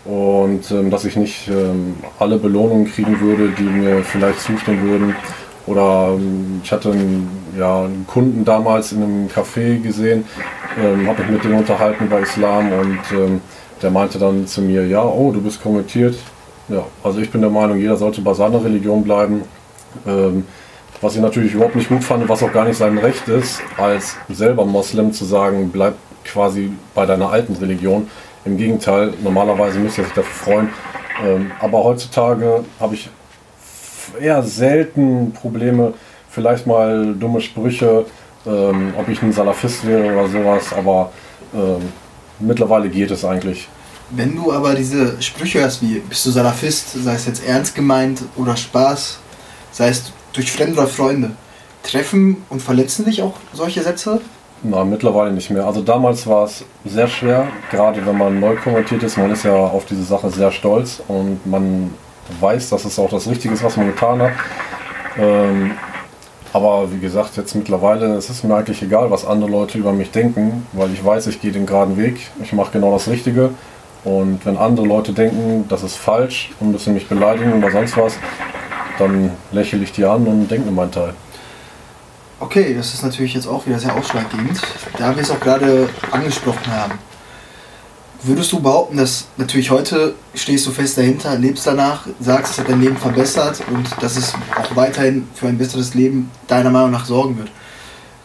[0.04, 5.14] und ähm, dass ich nicht ähm, alle Belohnungen kriegen würde, die mir vielleicht zustehen würden.
[5.66, 7.28] Oder ähm, ich hatte einen,
[7.58, 10.24] ja, einen, Kunden damals in einem Café gesehen,
[10.82, 13.40] ähm, habe mich mit dem unterhalten über Islam und ähm,
[13.82, 16.16] der meinte dann zu mir, ja, oh, du bist konvertiert.
[16.68, 19.42] Ja, also ich bin der Meinung, jeder sollte bei seiner Religion bleiben.
[20.06, 20.44] Ähm,
[21.00, 24.16] was ich natürlich überhaupt nicht gut fand, was auch gar nicht sein Recht ist, als
[24.28, 25.94] selber Moslem zu sagen, bleib
[26.32, 28.08] quasi bei deiner alten Religion.
[28.44, 30.68] Im Gegenteil, normalerweise müsste er sich dafür freuen.
[31.24, 33.10] Ähm, aber heutzutage habe ich
[34.20, 35.94] eher selten Probleme,
[36.30, 38.06] vielleicht mal dumme Sprüche,
[38.46, 41.12] ähm, ob ich ein Salafist wäre oder sowas, aber
[41.54, 41.92] ähm,
[42.38, 43.68] mittlerweile geht es eigentlich.
[44.10, 48.22] Wenn du aber diese Sprüche hörst, wie bist du Salafist, sei es jetzt ernst gemeint
[48.36, 49.18] oder Spaß,
[49.72, 51.32] sei es durch Fremde oder Freunde,
[51.82, 54.20] treffen und verletzen dich auch solche Sätze?
[54.62, 55.64] Nein, mittlerweile nicht mehr.
[55.64, 59.16] Also damals war es sehr schwer, gerade wenn man neu konvertiert ist.
[59.16, 61.94] Man ist ja auf diese Sache sehr stolz und man
[62.40, 64.32] weiß, dass es auch das Richtige ist, was man getan hat.
[65.16, 65.72] Ähm,
[66.52, 70.10] aber wie gesagt, jetzt mittlerweile, es ist mir eigentlich egal, was andere Leute über mich
[70.10, 73.50] denken, weil ich weiß, ich gehe den geraden Weg, ich mache genau das Richtige.
[74.04, 78.14] Und wenn andere Leute denken, das ist falsch und müssen mich beleidigen oder sonst was,
[78.98, 81.14] dann lächle ich die an und denke mir meinen Teil.
[82.40, 84.60] Okay, das ist natürlich jetzt auch wieder sehr ausschlaggebend,
[84.96, 86.92] da wir es auch gerade angesprochen haben.
[88.22, 92.68] Würdest du behaupten, dass natürlich heute stehst du fest dahinter, lebst danach, sagst, es hat
[92.68, 97.06] dein Leben verbessert und dass es auch weiterhin für ein besseres Leben deiner Meinung nach
[97.06, 97.50] sorgen wird?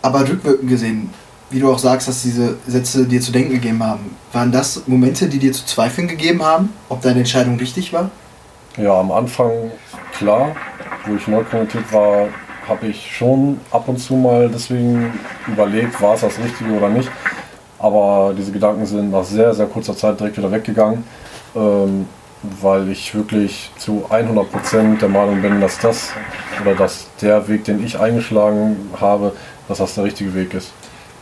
[0.04, 1.10] Aber rückwirkend gesehen,
[1.50, 5.28] wie du auch sagst, dass diese Sätze dir zu denken gegeben haben, waren das Momente,
[5.28, 8.12] die dir zu zweifeln gegeben haben, ob deine Entscheidung richtig war?
[8.78, 9.72] Ja, am Anfang
[10.18, 10.56] klar,
[11.06, 12.28] wo ich neu konvertiert war,
[12.68, 15.14] habe ich schon ab und zu mal deswegen
[15.48, 17.10] überlegt, war es das Richtige oder nicht.
[17.80, 21.04] Aber diese Gedanken sind nach sehr, sehr kurzer Zeit direkt wieder weggegangen,
[21.56, 22.06] ähm,
[22.62, 26.12] weil ich wirklich zu 100% der Meinung bin, dass das
[26.62, 29.34] oder dass der Weg, den ich eingeschlagen habe,
[29.68, 30.72] dass das der richtige Weg ist.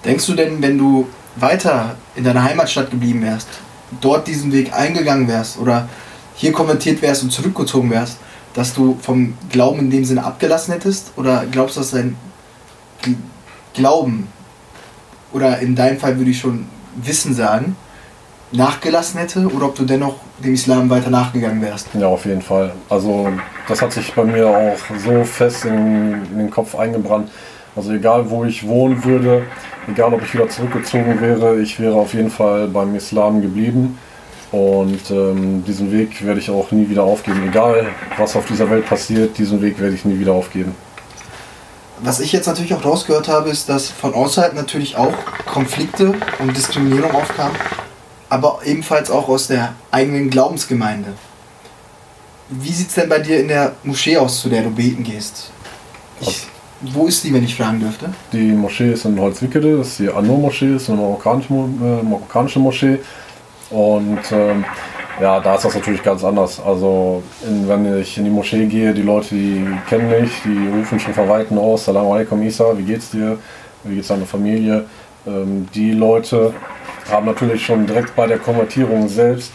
[0.05, 3.47] Denkst du denn, wenn du weiter in deiner Heimatstadt geblieben wärst,
[3.99, 5.87] dort diesen Weg eingegangen wärst oder
[6.35, 8.17] hier kommentiert wärst und zurückgezogen wärst,
[8.53, 11.11] dass du vom Glauben in dem Sinne abgelassen hättest?
[11.15, 12.15] Oder glaubst du, dass dein
[13.73, 14.27] Glauben,
[15.33, 17.75] oder in deinem Fall würde ich schon Wissen sagen,
[18.51, 19.47] nachgelassen hätte?
[19.47, 21.87] Oder ob du dennoch dem Islam weiter nachgegangen wärst?
[21.93, 22.73] Ja, auf jeden Fall.
[22.89, 23.29] Also
[23.67, 27.29] das hat sich bei mir auch so fest in, in den Kopf eingebrannt.
[27.75, 29.43] Also egal, wo ich wohnen würde,
[29.87, 33.97] egal, ob ich wieder zurückgezogen wäre, ich wäre auf jeden Fall beim Islam geblieben.
[34.51, 37.47] Und ähm, diesen Weg werde ich auch nie wieder aufgeben.
[37.47, 37.87] Egal,
[38.17, 40.75] was auf dieser Welt passiert, diesen Weg werde ich nie wieder aufgeben.
[42.03, 45.13] Was ich jetzt natürlich auch rausgehört habe, ist, dass von außerhalb natürlich auch
[45.45, 47.55] Konflikte und Diskriminierung aufkamen,
[48.27, 51.13] aber ebenfalls auch aus der eigenen Glaubensgemeinde.
[52.49, 55.51] Wie sieht es denn bei dir in der Moschee aus, zu der du beten gehst?
[56.19, 56.47] Ich,
[56.81, 58.09] wo ist die, wenn ich fragen dürfte?
[58.33, 62.99] Die Moschee ist in Holzwickede, das ist die Anur-Moschee, ist eine marokkanische, äh, marokkanische Moschee.
[63.71, 64.65] Und ähm,
[65.19, 66.59] ja, da ist das natürlich ganz anders.
[66.59, 70.99] Also in, wenn ich in die Moschee gehe, die Leute, die kennen mich, die rufen
[70.99, 73.37] schon Weitem aus, Salam alaikum Isa, wie geht's dir?
[73.83, 74.85] Wie geht's deiner Familie?
[75.25, 76.53] Ähm, die Leute
[77.09, 79.51] haben natürlich schon direkt bei der Konvertierung selbst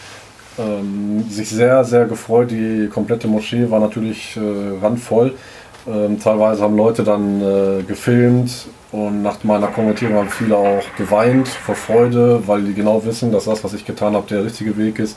[0.59, 2.51] ähm, sich sehr, sehr gefreut.
[2.51, 4.41] Die komplette Moschee war natürlich äh,
[4.83, 5.35] randvoll.
[5.89, 11.49] Ähm, teilweise haben Leute dann äh, gefilmt und nach meiner Konvertierung haben viele auch geweint
[11.49, 14.99] vor Freude, weil die genau wissen, dass das, was ich getan habe, der richtige Weg
[14.99, 15.17] ist.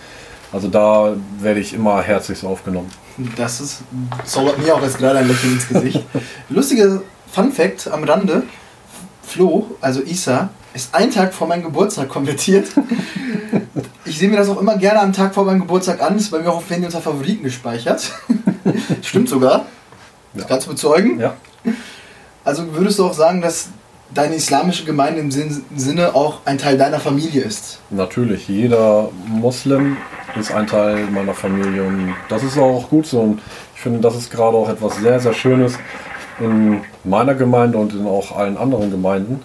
[0.52, 2.90] Also da werde ich immer herzlich aufgenommen.
[3.36, 3.82] Das ist,
[4.26, 6.04] zaubert mir auch jetzt gerade ein Lächeln ins Gesicht.
[6.50, 7.02] Lustige
[7.32, 8.44] Fun Fact am Rande:
[9.24, 12.68] Flo, also Isa, ist ein Tag vor meinem Geburtstag konvertiert.
[14.06, 16.18] Ich sehe mir das auch immer gerne am Tag vor meinem Geburtstag an.
[16.18, 18.12] Ist bei mir auch auf Handy unter Favoriten gespeichert.
[19.02, 19.66] Stimmt sogar.
[20.34, 21.20] Das kannst du bezeugen?
[21.20, 21.34] Ja.
[22.44, 23.70] Also würdest du auch sagen, dass
[24.14, 27.80] deine islamische Gemeinde im Sinne auch ein Teil deiner Familie ist?
[27.90, 29.98] Natürlich, jeder Moslem
[30.40, 33.42] ist ein Teil meiner Familie und das ist auch gut so und
[33.76, 35.78] ich finde, das ist gerade auch etwas sehr, sehr Schönes
[36.40, 39.42] in meiner Gemeinde und in auch allen anderen Gemeinden.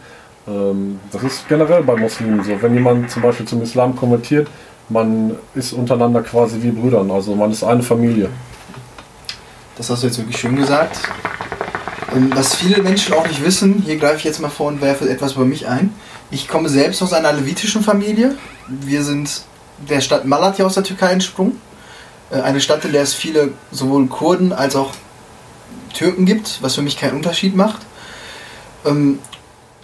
[0.46, 2.60] Ähm, das ist generell bei Muslimen so.
[2.60, 4.48] Wenn jemand zum Beispiel zum Islam kommentiert,
[4.88, 8.28] man ist untereinander quasi wie Brüdern, also man ist eine Familie.
[9.76, 10.98] Das hast du jetzt wirklich schön gesagt.
[12.14, 15.08] Ähm, was viele Menschen auch nicht wissen, hier greife ich jetzt mal vor und werfe
[15.08, 15.92] etwas über mich ein.
[16.30, 18.36] Ich komme selbst aus einer levitischen Familie.
[18.68, 19.42] Wir sind
[19.88, 21.60] der Stadt Malatya aus der Türkei entsprungen.
[22.30, 24.92] Äh, eine Stadt, in der es viele sowohl Kurden als auch
[25.92, 27.80] Türken gibt, was für mich keinen Unterschied macht.
[28.84, 29.18] Ähm,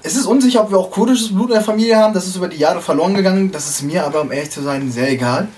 [0.03, 2.15] es ist unsicher, ob wir auch kurdisches Blut in der Familie haben.
[2.15, 3.51] Das ist über die Jahre verloren gegangen.
[3.51, 5.49] Das ist mir aber, um ehrlich zu sein, sehr egal.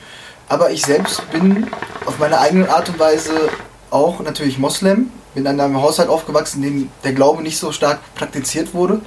[0.48, 1.68] Aber ich selbst bin
[2.06, 3.50] auf meine eigene Art und Weise
[3.92, 8.00] auch natürlich Moslem, bin in einem Haushalt aufgewachsen, in dem der Glaube nicht so stark
[8.14, 9.00] praktiziert wurde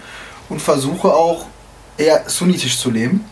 [0.49, 1.45] und versuche auch
[1.97, 3.25] eher sunnitisch zu leben.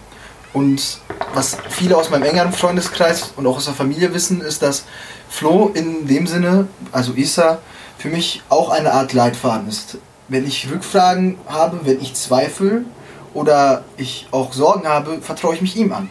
[0.54, 1.00] Und
[1.34, 4.86] was viele aus meinem engeren Freundeskreis und auch aus der Familie wissen, ist, dass
[5.30, 7.60] Flo in dem Sinne, also Isa,
[7.98, 9.98] für mich auch eine Art Leitfaden ist.
[10.28, 12.86] Wenn ich Rückfragen habe, wenn ich Zweifel
[13.34, 16.10] oder ich auch Sorgen habe, vertraue ich mich ihm an.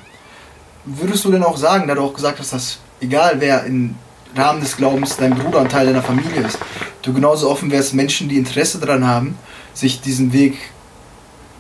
[0.85, 3.95] Würdest du denn auch sagen, da du auch gesagt hast, dass egal wer in
[4.37, 6.59] Rahmen des Glaubens dein Bruder und Teil deiner Familie ist.
[7.03, 9.37] Du genauso offen wärst, Menschen, die Interesse daran haben,
[9.75, 10.57] sich diesen Weg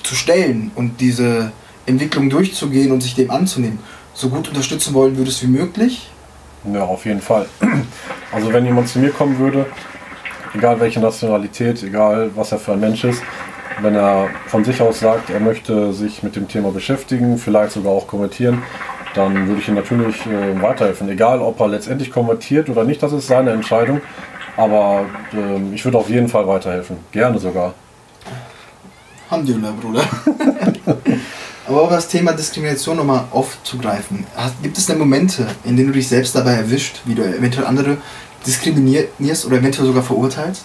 [0.03, 1.53] zu stellen und diese
[1.87, 3.79] Entwicklung durchzugehen und sich dem anzunehmen,
[4.15, 6.11] so gut unterstützen wollen würdest wie möglich?
[6.73, 7.47] Ja, auf jeden Fall.
[8.31, 9.67] Also wenn jemand zu mir kommen würde
[10.55, 13.23] egal welche Nationalität, egal was er für ein Mensch ist,
[13.81, 17.93] wenn er von sich aus sagt, er möchte sich mit dem Thema beschäftigen, vielleicht sogar
[17.93, 18.63] auch kommentieren,
[19.15, 21.09] dann würde ich ihm natürlich äh, weiterhelfen.
[21.09, 24.01] Egal, ob er letztendlich konvertiert oder nicht, das ist seine Entscheidung.
[24.57, 26.99] Aber äh, ich würde auf jeden Fall weiterhelfen.
[27.11, 27.75] Gerne sogar.
[29.31, 30.05] Alhamdulillah, Bruder.
[31.67, 34.27] Aber um das Thema Diskrimination nochmal aufzugreifen,
[34.63, 37.99] gibt es denn Momente, in denen du dich selbst dabei erwischt, wie du eventuell andere
[38.47, 40.65] diskriminierst oder eventuell sogar verurteilst?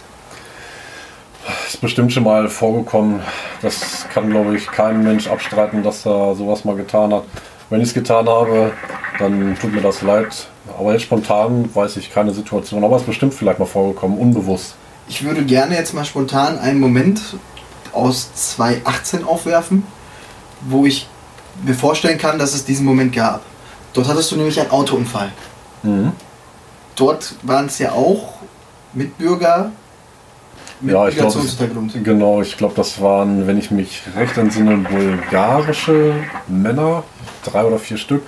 [1.67, 3.21] Ist bestimmt schon mal vorgekommen.
[3.61, 7.23] Das kann, glaube ich, kein Mensch abstreiten, dass er sowas mal getan hat.
[7.69, 8.71] Wenn ich es getan habe,
[9.19, 10.47] dann tut mir das leid.
[10.77, 12.83] Aber jetzt spontan weiß ich keine Situation.
[12.83, 14.75] Aber es ist bestimmt vielleicht mal vorgekommen, unbewusst.
[15.09, 17.21] Ich würde gerne jetzt mal spontan einen Moment
[17.93, 19.83] aus 2018 aufwerfen,
[20.61, 21.07] wo ich
[21.63, 23.41] mir vorstellen kann, dass es diesen Moment gab.
[23.93, 25.31] Dort hattest du nämlich einen Autounfall.
[25.83, 26.11] Mhm.
[26.95, 28.33] Dort waren es ja auch
[28.93, 29.71] Mitbürger
[30.79, 31.39] mit ja, ich glaube,
[32.03, 36.13] genau, ich glaube, das waren, wenn ich mich recht entsinne, bulgarische
[36.47, 37.03] Männer,
[37.51, 38.23] drei oder vier Stück.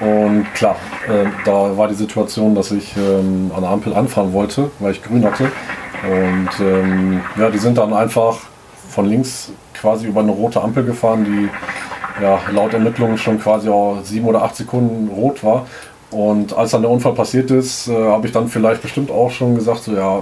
[0.00, 0.76] Und klar,
[1.08, 5.02] äh, da war die Situation, dass ich ähm, an der Ampel anfahren wollte, weil ich
[5.02, 5.50] grün hatte.
[6.02, 8.38] Und ähm, ja, die sind dann einfach
[8.88, 13.98] von links quasi über eine rote Ampel gefahren, die ja, laut Ermittlungen schon quasi auch
[14.02, 15.66] sieben oder acht Sekunden rot war.
[16.10, 19.56] Und als dann der Unfall passiert ist, äh, habe ich dann vielleicht bestimmt auch schon
[19.56, 20.20] gesagt, so ja,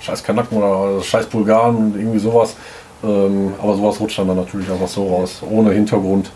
[0.00, 2.56] scheiß Kanaken oder scheiß Bulgaren und irgendwie sowas.
[3.02, 6.30] Ähm, aber sowas rutscht dann, dann natürlich einfach so raus, ohne Hintergrund.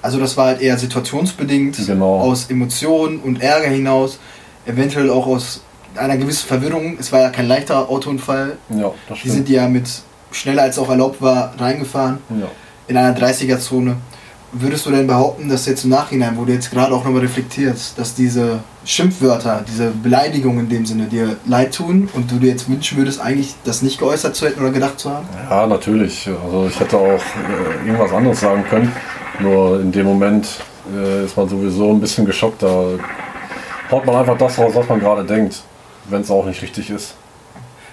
[0.00, 2.20] Also das war halt eher situationsbedingt, genau.
[2.20, 4.18] aus Emotionen und Ärger hinaus,
[4.64, 5.62] eventuell auch aus
[5.96, 6.96] einer gewissen Verwirrung.
[7.00, 8.58] Es war ja kein leichter Autounfall.
[8.70, 9.24] Ja, das stimmt.
[9.24, 9.88] Die sind ja mit
[10.30, 12.46] schneller als auch erlaubt war reingefahren ja.
[12.86, 13.96] in einer 30er-Zone.
[14.50, 17.98] Würdest du denn behaupten, dass jetzt im Nachhinein, wo du jetzt gerade auch nochmal reflektierst,
[17.98, 22.66] dass diese Schimpfwörter, diese Beleidigungen in dem Sinne dir leid tun und du dir jetzt
[22.66, 25.26] wünschen würdest, eigentlich das nicht geäußert zu hätten oder gedacht zu haben?
[25.50, 26.30] Ja, natürlich.
[26.42, 28.90] Also ich hätte auch äh, irgendwas anderes sagen können.
[29.40, 30.48] Nur in dem Moment
[30.92, 32.62] äh, ist man sowieso ein bisschen geschockt.
[32.62, 32.84] Da
[33.90, 35.62] haut man einfach das raus, was man gerade denkt,
[36.08, 37.14] wenn es auch nicht richtig ist.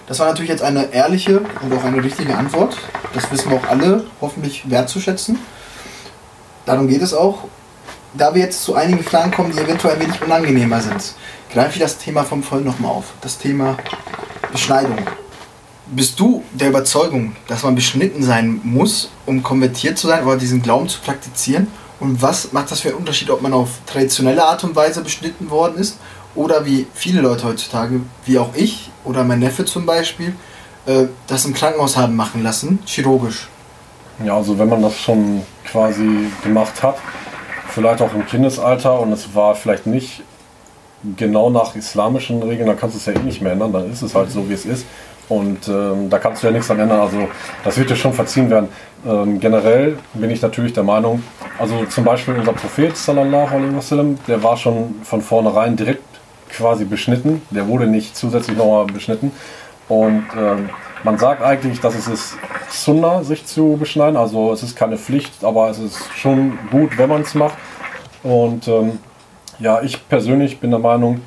[0.08, 2.78] Das war natürlich jetzt eine ehrliche und auch eine richtige Antwort.
[3.14, 5.40] Das wissen wir auch alle hoffentlich wertzuschätzen.
[6.66, 7.46] Darum geht es auch.
[8.14, 11.16] Da wir jetzt zu einigen Fragen kommen, die eventuell ein wenig unangenehmer sind,
[11.52, 13.14] greife ich das Thema vom Vollen nochmal auf.
[13.22, 13.78] Das Thema
[14.52, 14.98] Beschneidung.
[15.88, 20.64] Bist du der Überzeugung, dass man beschnitten sein muss, um konvertiert zu sein oder diesen
[20.64, 21.68] Glauben zu praktizieren?
[22.00, 25.52] Und was macht das für einen Unterschied, ob man auf traditionelle Art und Weise beschnitten
[25.52, 26.00] worden ist
[26.34, 30.34] oder wie viele Leute heutzutage, wie auch ich oder mein Neffe zum Beispiel,
[30.88, 33.48] äh, das im Krankenhaus haben machen lassen, chirurgisch?
[34.26, 36.98] Ja, also wenn man das schon quasi gemacht hat,
[37.70, 40.24] vielleicht auch im Kindesalter und es war vielleicht nicht
[41.16, 44.02] genau nach islamischen Regeln, dann kannst du es ja eh nicht mehr ändern, dann ist
[44.02, 44.86] es halt so, wie es ist.
[45.28, 47.00] Und ähm, da kannst du ja nichts dran ändern.
[47.00, 47.28] Also
[47.64, 48.70] das wird dir schon verziehen werden.
[49.06, 51.24] Ähm, generell bin ich natürlich der Meinung,
[51.58, 56.04] also zum Beispiel unser Prophet sallallahu alaihi wasallam, der war schon von vornherein direkt
[56.50, 57.42] quasi beschnitten.
[57.50, 59.32] Der wurde nicht zusätzlich nochmal beschnitten.
[59.88, 60.70] Und ähm,
[61.04, 62.38] man sagt eigentlich, dass es ist
[62.70, 64.18] Sunna, sich zu beschneiden.
[64.18, 67.58] Also es ist keine Pflicht, aber es ist schon gut, wenn man es macht.
[68.24, 69.00] Und ähm,
[69.60, 71.22] ja, ich persönlich bin der Meinung,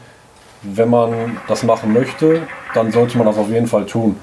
[0.74, 2.42] wenn man das machen möchte,
[2.74, 4.16] dann sollte man das auf jeden Fall tun.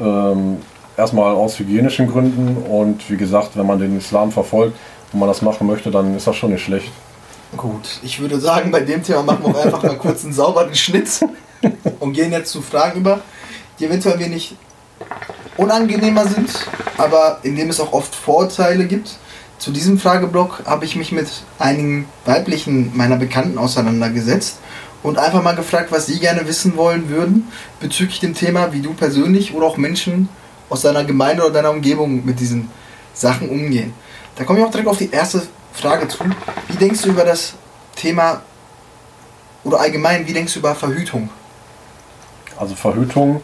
[0.00, 0.58] Ähm,
[0.96, 4.76] erstmal aus hygienischen Gründen und wie gesagt, wenn man den Islam verfolgt
[5.12, 6.90] und man das machen möchte, dann ist das schon nicht schlecht.
[7.56, 11.20] Gut, ich würde sagen, bei dem Thema machen wir einfach mal kurz einen sauberen Schnitt
[12.00, 13.20] und gehen jetzt zu Fragen über,
[13.78, 14.56] die eventuell wenig
[15.56, 16.50] unangenehmer sind,
[16.96, 19.18] aber in dem es auch oft Vorurteile gibt.
[19.58, 24.58] Zu diesem Frageblock habe ich mich mit einigen weiblichen meiner Bekannten auseinandergesetzt
[25.02, 27.48] und einfach mal gefragt, was sie gerne wissen wollen würden
[27.80, 30.28] bezüglich dem Thema, wie du persönlich oder auch Menschen
[30.68, 32.70] aus deiner Gemeinde oder deiner Umgebung mit diesen
[33.14, 33.92] Sachen umgehen.
[34.36, 36.24] Da komme ich auch direkt auf die erste Frage zu.
[36.68, 37.54] Wie denkst du über das
[37.96, 38.42] Thema
[39.64, 41.28] oder allgemein, wie denkst du über Verhütung?
[42.58, 43.40] Also Verhütung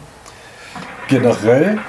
[1.07, 1.79] generell,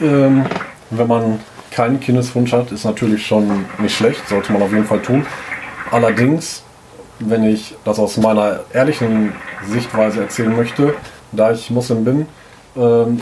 [0.00, 0.46] ähm,
[0.90, 1.40] wenn man
[1.70, 5.26] keinen Kindeswunsch hat, ist natürlich schon nicht schlecht, sollte man auf jeden Fall tun.
[5.90, 6.62] Allerdings,
[7.18, 9.32] wenn ich das aus meiner ehrlichen
[9.70, 10.94] Sichtweise erzählen möchte,
[11.32, 12.26] da ich Muslim bin,
[12.76, 13.18] ähm,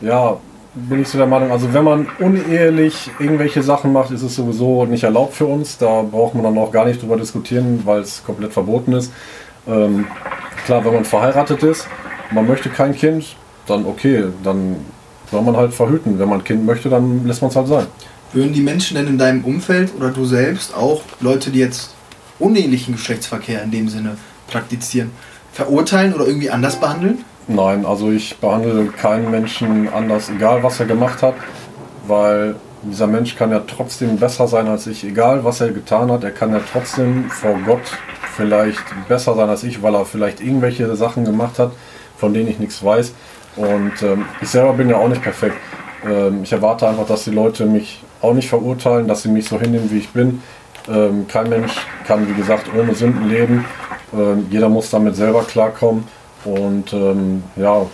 [0.00, 0.36] ja,
[0.74, 4.86] bin ich so der Meinung, also wenn man unehelich irgendwelche Sachen macht, ist es sowieso
[4.86, 5.76] nicht erlaubt für uns.
[5.76, 9.12] Da braucht man dann auch gar nicht drüber diskutieren, weil es komplett verboten ist.
[9.68, 10.06] Ähm,
[10.64, 11.86] klar, wenn man verheiratet ist,
[12.30, 13.36] man möchte kein Kind,
[13.66, 14.76] dann okay, dann
[15.30, 16.18] soll man halt verhüten.
[16.18, 17.86] Wenn man ein Kind möchte, dann lässt man es halt sein.
[18.32, 21.94] Würden die Menschen denn in deinem Umfeld oder du selbst auch Leute, die jetzt
[22.38, 24.16] unehelichen Geschlechtsverkehr in dem Sinne
[24.48, 25.10] praktizieren,
[25.52, 27.24] verurteilen oder irgendwie anders behandeln?
[27.48, 31.34] Nein, also ich behandle keinen Menschen anders, egal was er gemacht hat,
[32.06, 36.24] weil dieser Mensch kann ja trotzdem besser sein als ich, egal was er getan hat,
[36.24, 37.82] er kann ja trotzdem vor Gott
[38.36, 41.72] vielleicht besser sein als ich, weil er vielleicht irgendwelche Sachen gemacht hat,
[42.16, 43.12] von denen ich nichts weiß.
[43.56, 45.56] Und ähm, ich selber bin ja auch nicht perfekt.
[46.04, 49.60] Ähm, ich erwarte einfach, dass die Leute mich auch nicht verurteilen, dass sie mich so
[49.60, 50.42] hinnehmen, wie ich bin.
[50.88, 51.72] Ähm, kein Mensch
[52.06, 53.64] kann, wie gesagt, ohne Sünden leben.
[54.12, 56.04] Ähm, jeder muss damit selber klarkommen.
[56.44, 57.86] Und ähm, ja,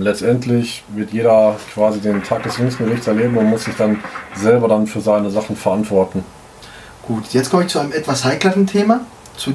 [0.00, 4.02] letztendlich wird jeder quasi den Tag des jüngsten Gerichts erleben und muss sich dann
[4.34, 6.24] selber dann für seine Sachen verantworten.
[7.06, 9.00] Gut, jetzt komme ich zu einem etwas heikleren Thema.
[9.36, 9.52] Zu,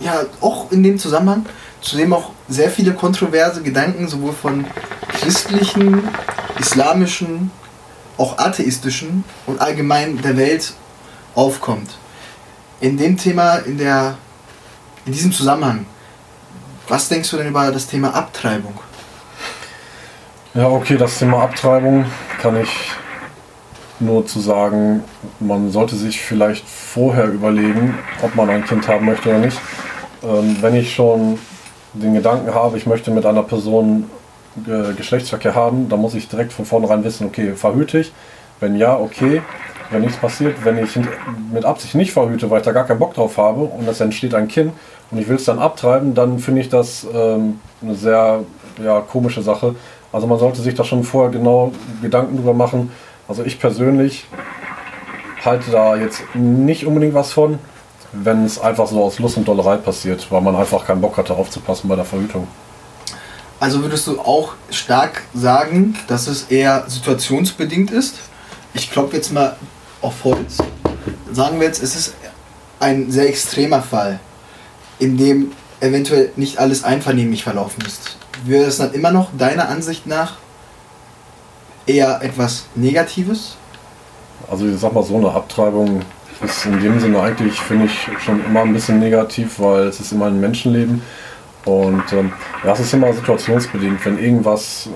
[0.00, 1.46] ja, auch in dem Zusammenhang,
[1.80, 4.64] zu dem auch sehr viele kontroverse Gedanken sowohl von
[5.12, 6.08] christlichen,
[6.58, 7.50] islamischen,
[8.16, 10.72] auch atheistischen und allgemein der Welt
[11.38, 11.90] aufkommt.
[12.80, 14.16] In dem Thema, in, der,
[15.06, 15.86] in diesem Zusammenhang,
[16.88, 18.74] was denkst du denn über das Thema Abtreibung?
[20.54, 22.06] Ja, okay, das Thema Abtreibung
[22.40, 22.92] kann ich
[24.00, 25.04] nur zu sagen,
[25.40, 29.58] man sollte sich vielleicht vorher überlegen, ob man ein Kind haben möchte oder nicht.
[30.22, 31.38] Ähm, wenn ich schon
[31.92, 34.10] den Gedanken habe, ich möchte mit einer Person
[34.66, 38.12] äh, Geschlechtsverkehr haben, dann muss ich direkt von vornherein wissen, okay, verhüte ich?
[38.60, 39.42] Wenn ja, okay.
[39.90, 40.98] Wenn nichts passiert, wenn ich
[41.52, 44.34] mit Absicht nicht verhüte, weil ich da gar keinen Bock drauf habe und es entsteht
[44.34, 44.72] ein Kind
[45.10, 48.40] und ich will es dann abtreiben, dann finde ich das ähm, eine sehr
[48.82, 49.74] ja, komische Sache.
[50.12, 51.72] Also man sollte sich da schon vorher genau
[52.02, 52.90] Gedanken drüber machen.
[53.28, 54.26] Also ich persönlich
[55.44, 57.58] halte da jetzt nicht unbedingt was von,
[58.12, 61.34] wenn es einfach so aus Lust und Dollerei passiert, weil man einfach keinen Bock hatte
[61.34, 62.46] aufzupassen bei der Verhütung.
[63.60, 68.16] Also würdest du auch stark sagen, dass es eher situationsbedingt ist?
[68.72, 69.56] Ich klopfe jetzt mal
[70.02, 70.58] auf Holz.
[71.32, 72.14] Sagen wir jetzt, es ist
[72.80, 74.20] ein sehr extremer Fall,
[74.98, 78.16] in dem eventuell nicht alles einvernehmlich verlaufen ist.
[78.44, 80.36] Wäre es dann immer noch deiner Ansicht nach
[81.86, 83.56] eher etwas Negatives?
[84.50, 86.02] Also ich sag mal so, eine Abtreibung
[86.42, 90.12] ist in dem Sinne eigentlich, finde ich, schon immer ein bisschen negativ, weil es ist
[90.12, 91.02] immer ein Menschenleben.
[91.64, 92.32] Und ähm,
[92.64, 94.88] ja, es ist immer situationsbedingt, wenn irgendwas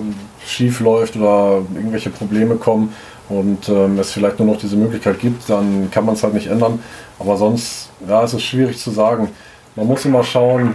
[0.47, 2.95] schief läuft oder irgendwelche Probleme kommen
[3.33, 6.49] und ähm, es vielleicht nur noch diese Möglichkeit gibt, dann kann man es halt nicht
[6.49, 6.79] ändern.
[7.19, 9.29] Aber sonst, ja, es ist schwierig zu sagen.
[9.75, 10.75] Man muss immer schauen,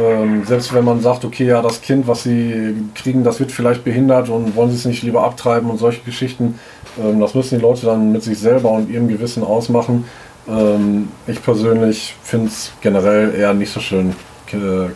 [0.00, 3.84] ähm, selbst wenn man sagt, okay, ja, das Kind, was sie kriegen, das wird vielleicht
[3.84, 6.58] behindert und wollen sie es nicht lieber abtreiben und solche Geschichten,
[6.98, 10.04] ähm, das müssen die Leute dann mit sich selber und ihrem Gewissen ausmachen.
[10.48, 14.14] Ähm, ich persönlich finde es generell eher nicht so schön,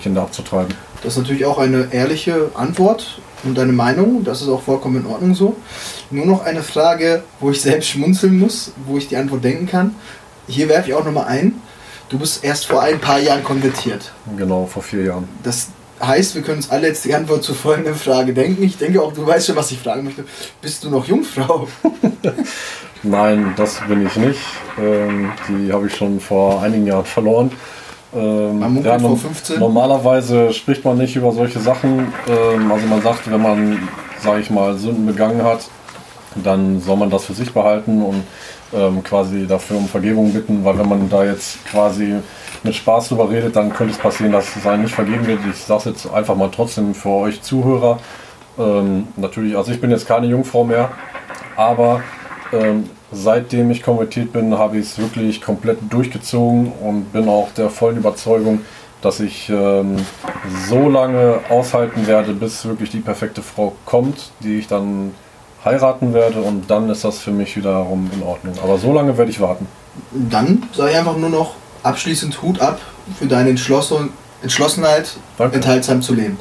[0.02, 0.74] Kinder abzutreiben.
[1.06, 5.06] Das ist natürlich auch eine ehrliche Antwort und deine Meinung, das ist auch vollkommen in
[5.06, 5.54] Ordnung so.
[6.10, 9.94] Nur noch eine Frage, wo ich selbst schmunzeln muss, wo ich die Antwort denken kann.
[10.48, 11.62] Hier werfe ich auch nochmal ein.
[12.08, 14.10] Du bist erst vor ein paar Jahren konvertiert.
[14.36, 15.28] Genau, vor vier Jahren.
[15.44, 15.68] Das
[16.02, 18.64] heißt, wir können uns alle jetzt die Antwort zur folgenden Frage denken.
[18.64, 20.24] Ich denke auch, du weißt schon, was ich fragen möchte.
[20.60, 21.68] Bist du noch Jungfrau?
[23.04, 24.40] Nein, das bin ich nicht.
[24.76, 27.52] Ähm, die habe ich schon vor einigen Jahren verloren.
[28.16, 29.60] Ähm, man ja, vor 15?
[29.60, 32.12] Normalerweise spricht man nicht über solche Sachen.
[32.28, 33.88] Ähm, also man sagt, wenn man,
[34.20, 35.68] sage ich mal, Sünden begangen hat,
[36.42, 38.24] dann soll man das für sich behalten und
[38.74, 42.16] ähm, quasi dafür um Vergebung bitten, weil wenn man da jetzt quasi
[42.62, 45.40] mit Spaß drüber redet, dann könnte es passieren, dass es einem nicht vergeben wird.
[45.50, 47.98] Ich sage es jetzt einfach mal trotzdem für euch Zuhörer.
[48.58, 50.90] Ähm, natürlich, also ich bin jetzt keine Jungfrau mehr,
[51.56, 52.02] aber
[52.60, 57.70] ähm, seitdem ich konvertiert bin, habe ich es wirklich komplett durchgezogen und bin auch der
[57.70, 58.60] vollen Überzeugung,
[59.02, 59.96] dass ich ähm,
[60.68, 65.12] so lange aushalten werde, bis wirklich die perfekte Frau kommt, die ich dann
[65.64, 68.54] heiraten werde und dann ist das für mich wiederum in Ordnung.
[68.62, 69.66] Aber so lange werde ich warten.
[70.12, 72.80] Dann sage ich einfach nur noch abschließend Hut ab
[73.18, 75.56] für deine Entschlossenheit, Danke.
[75.56, 76.38] enthaltsam zu leben.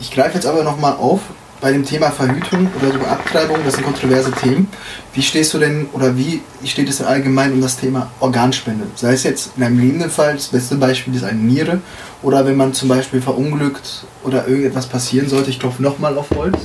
[0.00, 1.20] Ich greife jetzt aber nochmal auf,
[1.60, 4.68] bei dem Thema Verhütung oder sogar Abtreibung, das sind kontroverse Themen.
[5.12, 8.86] Wie stehst du denn oder wie steht es allgemein um das Thema Organspende?
[8.94, 11.80] Sei es jetzt in einem lebenden Fall, das beste Beispiel ist eine Niere,
[12.22, 16.58] oder wenn man zum Beispiel verunglückt oder irgendetwas passieren sollte, ich klopfe nochmal auf Holz.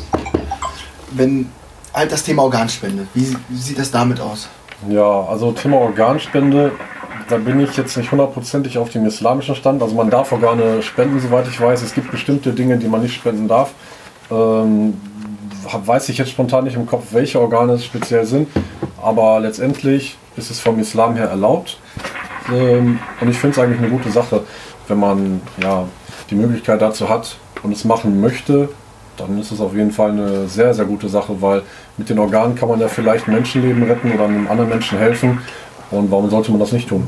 [1.12, 1.50] Wenn
[1.94, 4.48] halt das Thema Organspende, wie, wie sieht das damit aus?
[4.90, 6.72] Ja, also Thema Organspende,
[7.30, 9.82] da bin ich jetzt nicht hundertprozentig auf dem islamischen Stand.
[9.82, 11.82] Also man darf Organe spenden, soweit ich weiß.
[11.82, 13.72] Es gibt bestimmte Dinge, die man nicht spenden darf.
[14.32, 14.94] Ähm,
[15.86, 18.48] weiß ich jetzt spontan nicht im Kopf, welche Organe es speziell sind,
[19.02, 21.80] aber letztendlich ist es vom Islam her erlaubt.
[22.54, 24.44] Ähm, und ich finde es eigentlich eine gute Sache,
[24.88, 25.86] wenn man ja,
[26.30, 28.70] die Möglichkeit dazu hat und es machen möchte,
[29.18, 31.62] dann ist es auf jeden Fall eine sehr, sehr gute Sache, weil
[31.98, 35.40] mit den Organen kann man ja vielleicht Menschenleben retten oder einem anderen Menschen helfen.
[35.92, 37.08] Und warum sollte man das nicht tun?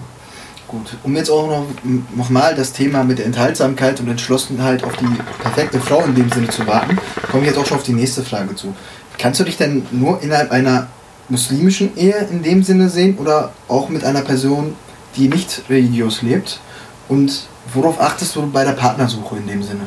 [0.67, 1.65] Gut, um jetzt auch noch,
[2.13, 5.07] noch mal das Thema mit der Enthaltsamkeit und Entschlossenheit auf die
[5.41, 6.97] perfekte Frau in dem Sinne zu warten,
[7.31, 8.75] komme ich jetzt auch schon auf die nächste Frage zu.
[9.17, 10.87] Kannst du dich denn nur innerhalb einer
[11.29, 14.75] muslimischen Ehe in dem Sinne sehen oder auch mit einer Person,
[15.15, 16.59] die nicht religiös lebt?
[17.07, 19.85] Und worauf achtest du bei der Partnersuche in dem Sinne?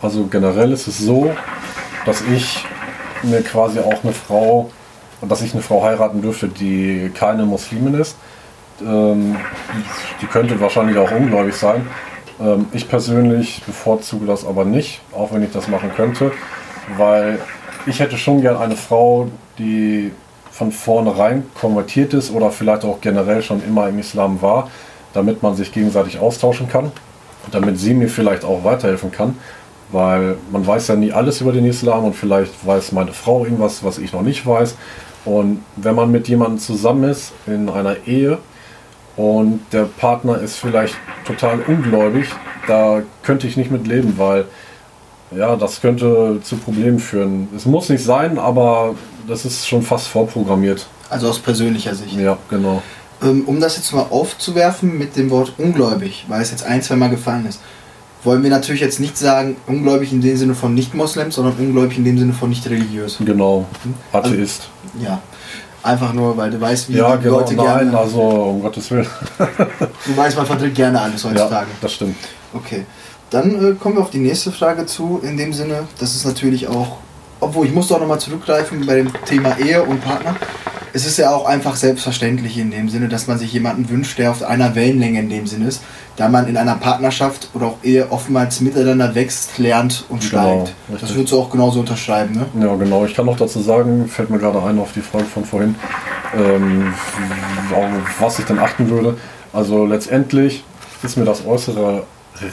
[0.00, 1.30] Also generell ist es so,
[2.04, 2.64] dass ich
[3.22, 4.68] mir quasi auch eine Frau,
[5.28, 8.16] dass ich eine Frau heiraten dürfte, die keine Muslimin ist.
[8.86, 9.36] Ähm,
[10.20, 11.86] die könnte wahrscheinlich auch ungläubig sein.
[12.40, 16.32] Ähm, ich persönlich bevorzuge das aber nicht, auch wenn ich das machen könnte,
[16.96, 17.38] weil
[17.86, 19.28] ich hätte schon gern eine Frau,
[19.58, 20.12] die
[20.50, 24.70] von vornherein konvertiert ist oder vielleicht auch generell schon immer im Islam war,
[25.14, 26.92] damit man sich gegenseitig austauschen kann,
[27.50, 29.36] damit sie mir vielleicht auch weiterhelfen kann
[29.92, 33.84] weil man weiß ja nie alles über den Islam und vielleicht weiß meine Frau irgendwas,
[33.84, 34.74] was ich noch nicht weiß.
[35.24, 38.38] Und wenn man mit jemandem zusammen ist in einer Ehe
[39.16, 40.94] und der Partner ist vielleicht
[41.26, 42.28] total ungläubig,
[42.66, 44.46] da könnte ich nicht mit leben, weil
[45.30, 47.48] ja, das könnte zu Problemen führen.
[47.56, 48.94] Es muss nicht sein, aber
[49.26, 50.86] das ist schon fast vorprogrammiert.
[51.08, 52.18] Also aus persönlicher Sicht.
[52.18, 52.82] Ja, genau.
[53.22, 56.96] Ähm, um das jetzt mal aufzuwerfen mit dem Wort ungläubig, weil es jetzt ein, zwei
[56.96, 57.60] Mal gefallen ist
[58.24, 62.04] wollen wir natürlich jetzt nicht sagen, ungläubig in dem Sinne von nicht-Moslems, sondern ungläubig in
[62.04, 63.18] dem Sinne von nicht religiös.
[63.24, 63.94] Genau, hm?
[64.12, 64.68] Atheist.
[64.94, 65.22] Also, ja,
[65.82, 67.98] einfach nur, weil du weißt, wie ja, die genau, Leute nein, gerne...
[67.98, 69.06] also um Gottes Willen.
[70.06, 71.70] du weißt, man verdreht gerne alles heutzutage.
[71.70, 72.16] Ja, das stimmt.
[72.52, 72.84] Okay,
[73.30, 76.68] dann äh, kommen wir auf die nächste Frage zu, in dem Sinne, das ist natürlich
[76.68, 76.98] auch,
[77.40, 80.36] obwohl ich muss auch nochmal zurückgreifen bei dem Thema Ehe und Partner
[80.94, 84.30] es ist ja auch einfach selbstverständlich in dem Sinne, dass man sich jemanden wünscht, der
[84.30, 85.82] auf einer Wellenlänge in dem Sinne ist,
[86.16, 90.74] da man in einer Partnerschaft oder auch Ehe oftmals miteinander wächst, lernt und genau, steigt.
[90.88, 91.00] Richtig.
[91.00, 92.46] Das würdest du auch genauso unterschreiben, ne?
[92.64, 93.04] Ja, genau.
[93.06, 95.74] Ich kann noch dazu sagen, fällt mir gerade ein auf die Frage von vorhin,
[96.36, 96.92] ähm,
[98.20, 99.16] was ich dann achten würde.
[99.52, 100.64] Also letztendlich
[101.02, 102.04] ist mir das Äußere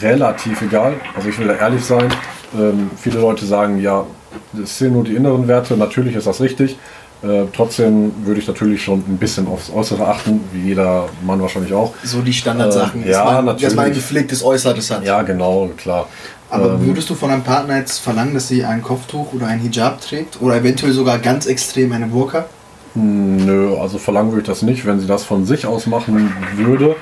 [0.01, 0.93] relativ egal.
[1.15, 2.09] Also ich will da ehrlich sein.
[2.57, 4.05] Ähm, viele Leute sagen, ja,
[4.53, 5.75] das sind nur die inneren Werte.
[5.77, 6.77] Natürlich ist das richtig.
[7.21, 11.73] Äh, trotzdem würde ich natürlich schon ein bisschen aufs Äußere achten, wie jeder Mann wahrscheinlich
[11.73, 11.93] auch.
[12.03, 13.63] So die Standardsachen, äh, ja, man, natürlich.
[13.65, 15.03] dass man ein gepflegtes Äußeres hat.
[15.03, 16.07] Ja, genau, klar.
[16.49, 19.59] Aber ähm, würdest du von einem Partner jetzt verlangen, dass sie ein Kopftuch oder ein
[19.59, 20.41] Hijab trägt?
[20.41, 22.45] Oder eventuell sogar ganz extrem eine Burka?
[22.93, 24.85] Hm, nö, also verlangen würde ich das nicht.
[24.85, 26.95] Wenn sie das von sich aus machen würde,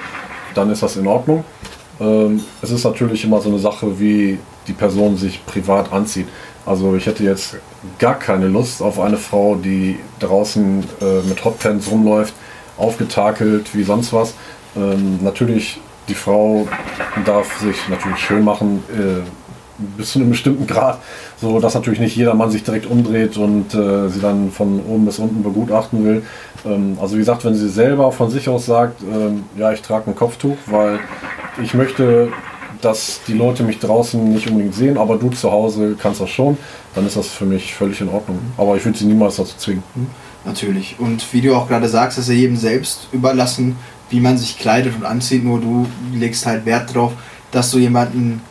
[0.55, 1.45] dann ist das in Ordnung.
[1.99, 6.28] Ähm, es ist natürlich immer so eine Sache, wie die Person sich privat anzieht.
[6.68, 7.55] Also ich hätte jetzt
[7.97, 12.34] gar keine Lust auf eine Frau, die draußen äh, mit Hotpants rumläuft,
[12.78, 14.34] aufgetakelt wie sonst was.
[14.76, 16.68] Ähm, natürlich, die Frau
[17.26, 19.24] darf sich natürlich schön machen, äh,
[19.97, 20.99] bis zu einem bestimmten Grad,
[21.39, 25.05] so dass natürlich nicht jeder Mann sich direkt umdreht und äh, sie dann von oben
[25.05, 26.24] bis unten begutachten will.
[26.65, 30.11] Ähm, also wie gesagt, wenn sie selber von sich aus sagt, ähm, ja, ich trage
[30.11, 30.99] ein Kopftuch, weil
[31.63, 32.28] ich möchte
[32.82, 36.58] dass die Leute mich draußen nicht unbedingt sehen, aber du zu Hause kannst das schon,
[36.96, 38.40] dann ist das für mich völlig in Ordnung.
[38.58, 39.84] Aber ich würde sie niemals dazu zwingen.
[39.96, 40.08] Mhm.
[40.46, 40.96] Natürlich.
[40.98, 43.76] Und wie du auch gerade sagst, ist ja jedem selbst überlassen,
[44.10, 45.44] wie man sich kleidet und anzieht.
[45.44, 47.12] Nur du legst halt Wert drauf,
[47.52, 48.42] dass du jemanden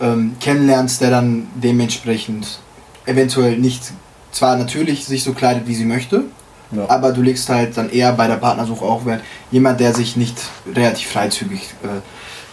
[0.00, 2.60] ähm, kennenlernst, der dann dementsprechend
[3.04, 3.92] eventuell nicht,
[4.32, 6.24] zwar natürlich sich so kleidet, wie sie möchte,
[6.72, 6.88] ja.
[6.88, 10.36] aber du legst halt dann eher bei der Partnersuche auch Wert, jemand, der sich nicht
[10.74, 12.00] relativ freizügig äh,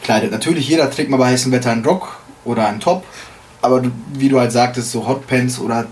[0.03, 0.31] kleidet.
[0.31, 3.03] Natürlich, jeder trägt mal bei heißem Wetter einen Rock oder einen Top,
[3.61, 3.83] aber
[4.13, 5.85] wie du halt sagtest, so Hotpants oder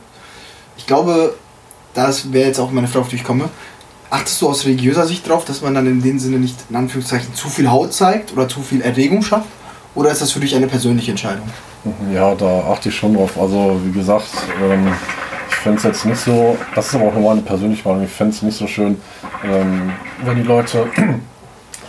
[0.78, 1.36] ich glaube,
[1.94, 3.50] das wäre jetzt auch meine Frage, auf die ich komme.
[4.10, 7.34] Achtest du aus religiöser Sicht drauf, dass man dann in dem Sinne nicht in Anführungszeichen
[7.34, 9.48] zu viel Haut zeigt oder zu viel Erregung schafft?
[9.96, 11.48] Oder ist das für dich eine persönliche Entscheidung?
[12.14, 13.40] Ja, da achte ich schon drauf.
[13.40, 14.28] Also, wie gesagt,
[14.62, 14.88] ähm,
[15.50, 18.12] ich fände es jetzt nicht so, das ist aber auch nur meine persönliche Meinung, ich
[18.12, 19.00] fände es nicht so schön,
[19.44, 19.92] ähm,
[20.24, 20.88] wenn die Leute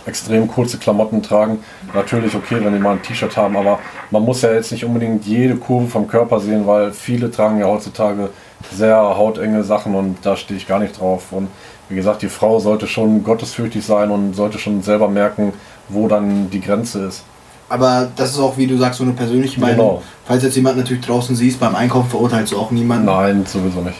[0.05, 1.59] extrem kurze Klamotten tragen.
[1.93, 3.79] Natürlich okay, wenn die mal ein T-Shirt haben, aber
[4.11, 7.67] man muss ja jetzt nicht unbedingt jede Kurve vom Körper sehen, weil viele tragen ja
[7.67, 8.29] heutzutage
[8.71, 11.31] sehr hautenge Sachen und da stehe ich gar nicht drauf.
[11.31, 11.47] Und
[11.89, 15.53] wie gesagt, die Frau sollte schon gottesfürchtig sein und sollte schon selber merken,
[15.89, 17.23] wo dann die Grenze ist.
[17.69, 19.77] Aber das ist auch, wie du sagst, so eine persönliche Meinung.
[19.77, 20.03] Genau.
[20.25, 23.05] Falls jetzt jemand natürlich draußen siehst, beim Einkaufen verurteilst du auch niemanden.
[23.05, 23.97] Nein, sowieso nicht.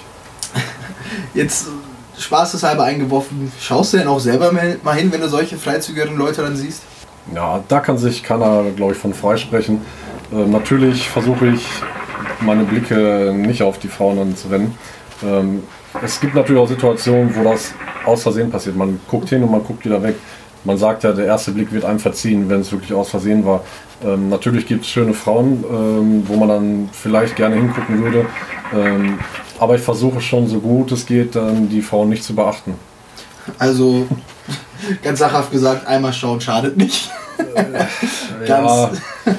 [1.33, 1.67] Jetzt
[2.23, 6.55] spaßeshalber eingeworfen, schaust du denn auch selber mal hin, wenn du solche freizügigen Leute dann
[6.55, 6.83] siehst?
[7.33, 9.81] Ja, da kann sich keiner, glaube ich, von freisprechen.
[10.31, 11.65] Äh, natürlich versuche ich,
[12.41, 14.77] meine Blicke nicht auf die Frauen dann zu wenden.
[15.23, 15.63] Ähm,
[16.03, 17.73] es gibt natürlich auch Situationen, wo das
[18.05, 18.75] aus Versehen passiert.
[18.75, 20.15] Man guckt hin und man guckt wieder weg.
[20.65, 23.61] Man sagt ja, der erste Blick wird einem verziehen, wenn es wirklich aus Versehen war.
[24.03, 28.25] Ähm, natürlich gibt es schöne Frauen, ähm, wo man dann vielleicht gerne hingucken würde.
[29.59, 32.75] Aber ich versuche schon so gut es geht, dann die Frauen nicht zu beachten.
[33.59, 34.07] Also,
[35.01, 37.09] Ganz sachhaft gesagt, einmal schauen schadet nicht.
[37.37, 37.63] Äh,
[38.45, 38.91] Ganz ja,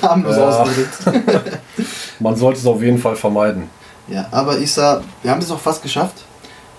[0.03, 0.49] harmlos Ja.
[0.49, 1.59] ausgedrückt.
[2.21, 3.69] man sollte es auf jeden Fall vermeiden.
[4.09, 6.15] Ja, aber Isa, wir haben das auch fast geschafft.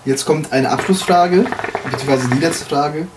[0.04, 1.46] Jetzt kommt eine Abschlussfrage,
[1.90, 3.08] beziehungsweise die letzte Frage,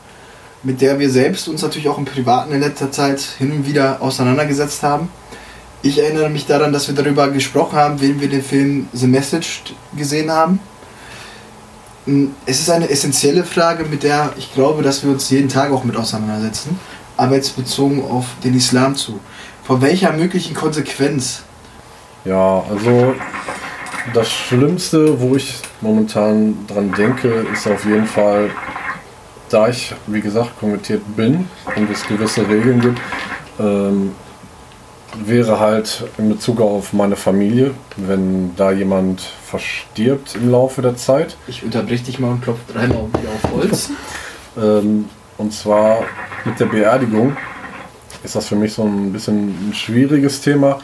[0.63, 4.01] mit der wir selbst uns natürlich auch im Privaten in letzter Zeit hin und wieder
[4.01, 5.09] auseinandergesetzt haben.
[5.81, 9.63] Ich erinnere mich daran, dass wir darüber gesprochen haben, wenn wir den Film The Message
[9.95, 10.59] gesehen haben.
[12.05, 15.71] Mm, Es ist eine essentielle Frage, mit der ich glaube, dass wir uns jeden Tag
[15.71, 16.77] auch mit auseinandersetzen,
[17.15, 19.19] aber jetzt bezogen auf den Islam zu.
[19.63, 21.43] Von welcher möglichen Konsequenz
[22.25, 23.15] Ja, also
[24.13, 28.49] das Schlimmste, wo ich momentan dran denke, ist auf jeden Fall,
[29.49, 32.99] da ich, wie gesagt, konvertiert bin und es gewisse Regeln gibt,
[33.59, 34.11] ähm,
[35.25, 41.35] wäre halt in Bezug auf meine Familie, wenn da jemand verstirbt im Laufe der Zeit.
[41.47, 43.89] Ich unterbrich dich mal und klopfe dreimal wieder auf Holz.
[44.57, 45.05] Ähm,
[45.37, 45.99] und zwar
[46.43, 47.37] mit der Beerdigung
[48.23, 50.79] ist das für mich so ein bisschen ein schwieriges Thema,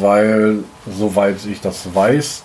[0.00, 0.64] weil
[0.98, 2.44] soweit ich das weiß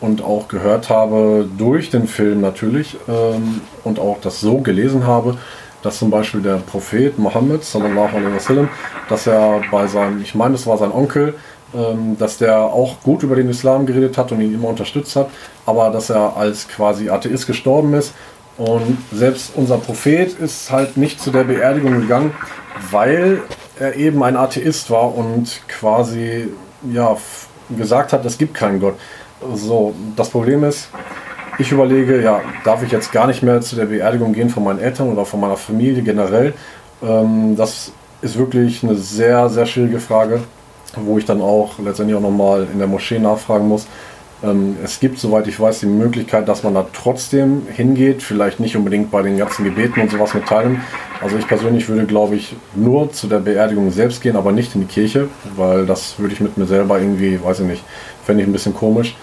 [0.00, 5.38] und auch gehört habe durch den Film natürlich ähm, und auch das so gelesen habe,
[5.82, 8.68] dass zum Beispiel der Prophet Mohammed sallallahu alaihi wasallam,
[9.08, 11.34] dass er bei seinem, ich meine, es war sein Onkel,
[11.74, 15.28] ähm, dass der auch gut über den Islam geredet hat und ihn immer unterstützt hat,
[15.66, 18.14] aber dass er als quasi Atheist gestorben ist
[18.58, 22.32] und selbst unser Prophet ist halt nicht zu der Beerdigung gegangen,
[22.90, 23.42] weil
[23.78, 26.48] er eben ein Atheist war und quasi
[26.92, 27.16] ja,
[27.76, 28.94] gesagt hat, es gibt keinen Gott.
[29.54, 30.88] So, das Problem ist,
[31.58, 34.80] ich überlege, ja, darf ich jetzt gar nicht mehr zu der Beerdigung gehen von meinen
[34.80, 36.54] Eltern oder von meiner Familie generell?
[37.02, 37.92] Ähm, das
[38.22, 40.40] ist wirklich eine sehr, sehr schwierige Frage,
[40.96, 43.86] wo ich dann auch letztendlich auch nochmal in der Moschee nachfragen muss.
[44.42, 48.76] Ähm, es gibt, soweit ich weiß, die Möglichkeit, dass man da trotzdem hingeht, vielleicht nicht
[48.76, 50.80] unbedingt bei den ganzen Gebeten und sowas mit teilnimmt.
[51.20, 54.80] Also ich persönlich würde, glaube ich, nur zu der Beerdigung selbst gehen, aber nicht in
[54.80, 57.84] die Kirche, weil das würde ich mit mir selber irgendwie, weiß ich nicht,
[58.24, 59.16] fände ich ein bisschen komisch.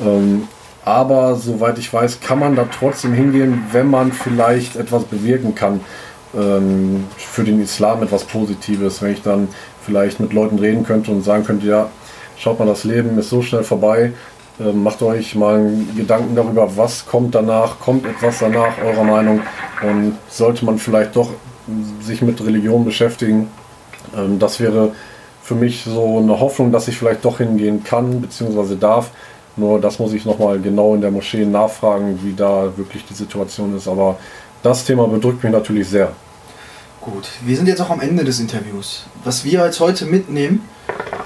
[0.00, 0.48] Ähm,
[0.84, 5.80] aber soweit ich weiß, kann man da trotzdem hingehen, wenn man vielleicht etwas bewirken kann
[6.34, 9.00] ähm, für den Islam, etwas Positives.
[9.00, 9.48] Wenn ich dann
[9.84, 11.88] vielleicht mit Leuten reden könnte und sagen könnte, ja,
[12.36, 14.12] schaut mal, das Leben ist so schnell vorbei.
[14.60, 19.40] Ähm, macht euch mal Gedanken darüber, was kommt danach, kommt etwas danach, eurer Meinung.
[19.82, 21.30] Und sollte man vielleicht doch
[22.00, 23.48] sich mit Religion beschäftigen,
[24.16, 24.92] ähm, das wäre
[25.42, 28.76] für mich so eine Hoffnung, dass ich vielleicht doch hingehen kann bzw.
[28.76, 29.10] darf.
[29.56, 33.76] Nur das muss ich nochmal genau in der Moschee nachfragen, wie da wirklich die Situation
[33.76, 33.86] ist.
[33.86, 34.18] Aber
[34.62, 36.12] das Thema bedrückt mich natürlich sehr.
[37.00, 39.04] Gut, wir sind jetzt auch am Ende des Interviews.
[39.24, 40.62] Was wir jetzt heute mitnehmen,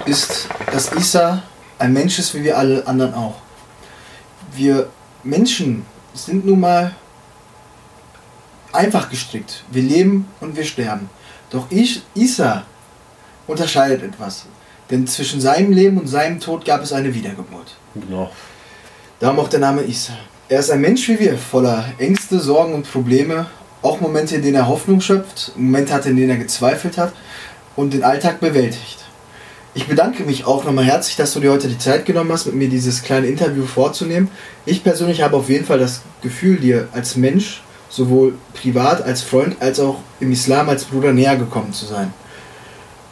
[0.05, 1.43] ist, dass Isa
[1.77, 3.35] ein Mensch ist, wie wir alle anderen auch.
[4.55, 4.89] Wir
[5.23, 6.95] Menschen sind nun mal
[8.73, 9.63] einfach gestrickt.
[9.71, 11.09] Wir leben und wir sterben.
[11.49, 12.63] Doch ich, Isa
[13.45, 14.45] unterscheidet etwas.
[14.89, 17.75] Denn zwischen seinem Leben und seinem Tod gab es eine Wiedergeburt.
[18.01, 18.29] Genau.
[19.19, 20.13] Darum auch der Name Isa.
[20.49, 23.47] Er ist ein Mensch wie wir, voller Ängste, Sorgen und Probleme.
[23.81, 27.13] Auch Momente, in denen er Hoffnung schöpft, Momente hatte, in denen er gezweifelt hat
[27.75, 28.97] und den Alltag bewältigt.
[29.73, 32.55] Ich bedanke mich auch nochmal herzlich, dass du dir heute die Zeit genommen hast, mit
[32.55, 34.29] mir dieses kleine Interview vorzunehmen.
[34.65, 39.57] Ich persönlich habe auf jeden Fall das Gefühl, dir als Mensch, sowohl privat als Freund,
[39.59, 42.11] als auch im Islam als Bruder näher gekommen zu sein.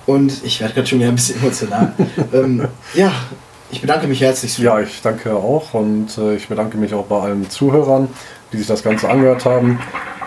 [0.08, 1.94] Und ich werde gerade schon wieder ein bisschen emotional.
[2.34, 3.12] ähm, ja,
[3.76, 4.58] ich bedanke mich herzlich.
[4.58, 8.08] Ja, ich danke auch und äh, ich bedanke mich auch bei allen Zuhörern,
[8.54, 9.80] die sich das Ganze angehört haben.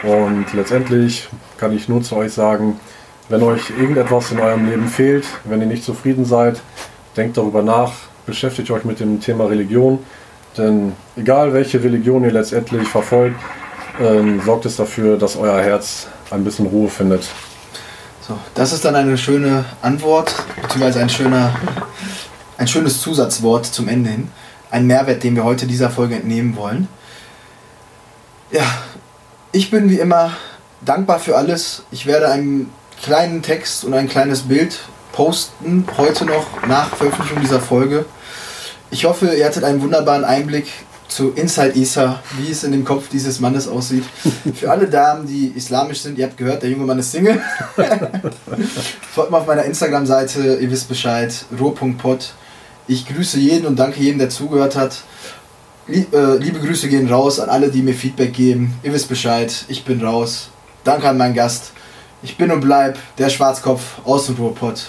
[0.02, 2.78] Und letztendlich kann ich nur zu euch sagen,
[3.30, 6.60] wenn euch irgendetwas in eurem Leben fehlt, wenn ihr nicht zufrieden seid,
[7.16, 7.92] denkt darüber nach,
[8.26, 10.00] beschäftigt euch mit dem Thema Religion.
[10.58, 13.40] Denn egal welche Religion ihr letztendlich verfolgt,
[13.98, 17.26] ähm, sorgt es dafür, dass euer Herz ein bisschen Ruhe findet.
[18.20, 21.54] So, das ist dann eine schöne Antwort, beziehungsweise ein, schöner,
[22.58, 24.28] ein schönes Zusatzwort zum Ende hin.
[24.70, 26.88] Ein Mehrwert, den wir heute dieser Folge entnehmen wollen.
[28.50, 28.64] Ja,
[29.52, 30.32] ich bin wie immer
[30.84, 31.84] dankbar für alles.
[31.90, 32.70] Ich werde einen
[33.02, 34.78] kleinen Text und ein kleines Bild
[35.12, 38.04] posten, heute noch nach Veröffentlichung dieser Folge.
[38.90, 40.66] Ich hoffe, ihr hattet einen wunderbaren Einblick
[41.08, 44.04] zu Inside Isa, wie es in dem Kopf dieses Mannes aussieht.
[44.54, 47.40] Für alle Damen, die islamisch sind, ihr habt gehört, der junge Mann ist Single.
[49.14, 52.32] Folgt mal auf meiner Instagram-Seite, ihr wisst Bescheid, roh.pod.
[52.90, 54.96] Ich grüße jeden und danke jedem, der zugehört hat.
[55.86, 58.74] Äh, liebe Grüße gehen raus an alle, die mir Feedback geben.
[58.82, 60.48] Ihr wisst Bescheid, ich bin raus.
[60.84, 61.72] Danke an meinen Gast.
[62.22, 64.86] Ich bin und bleib der Schwarzkopf aus dem Ruhrpott.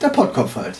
[0.00, 0.76] Der Pottkopf halt.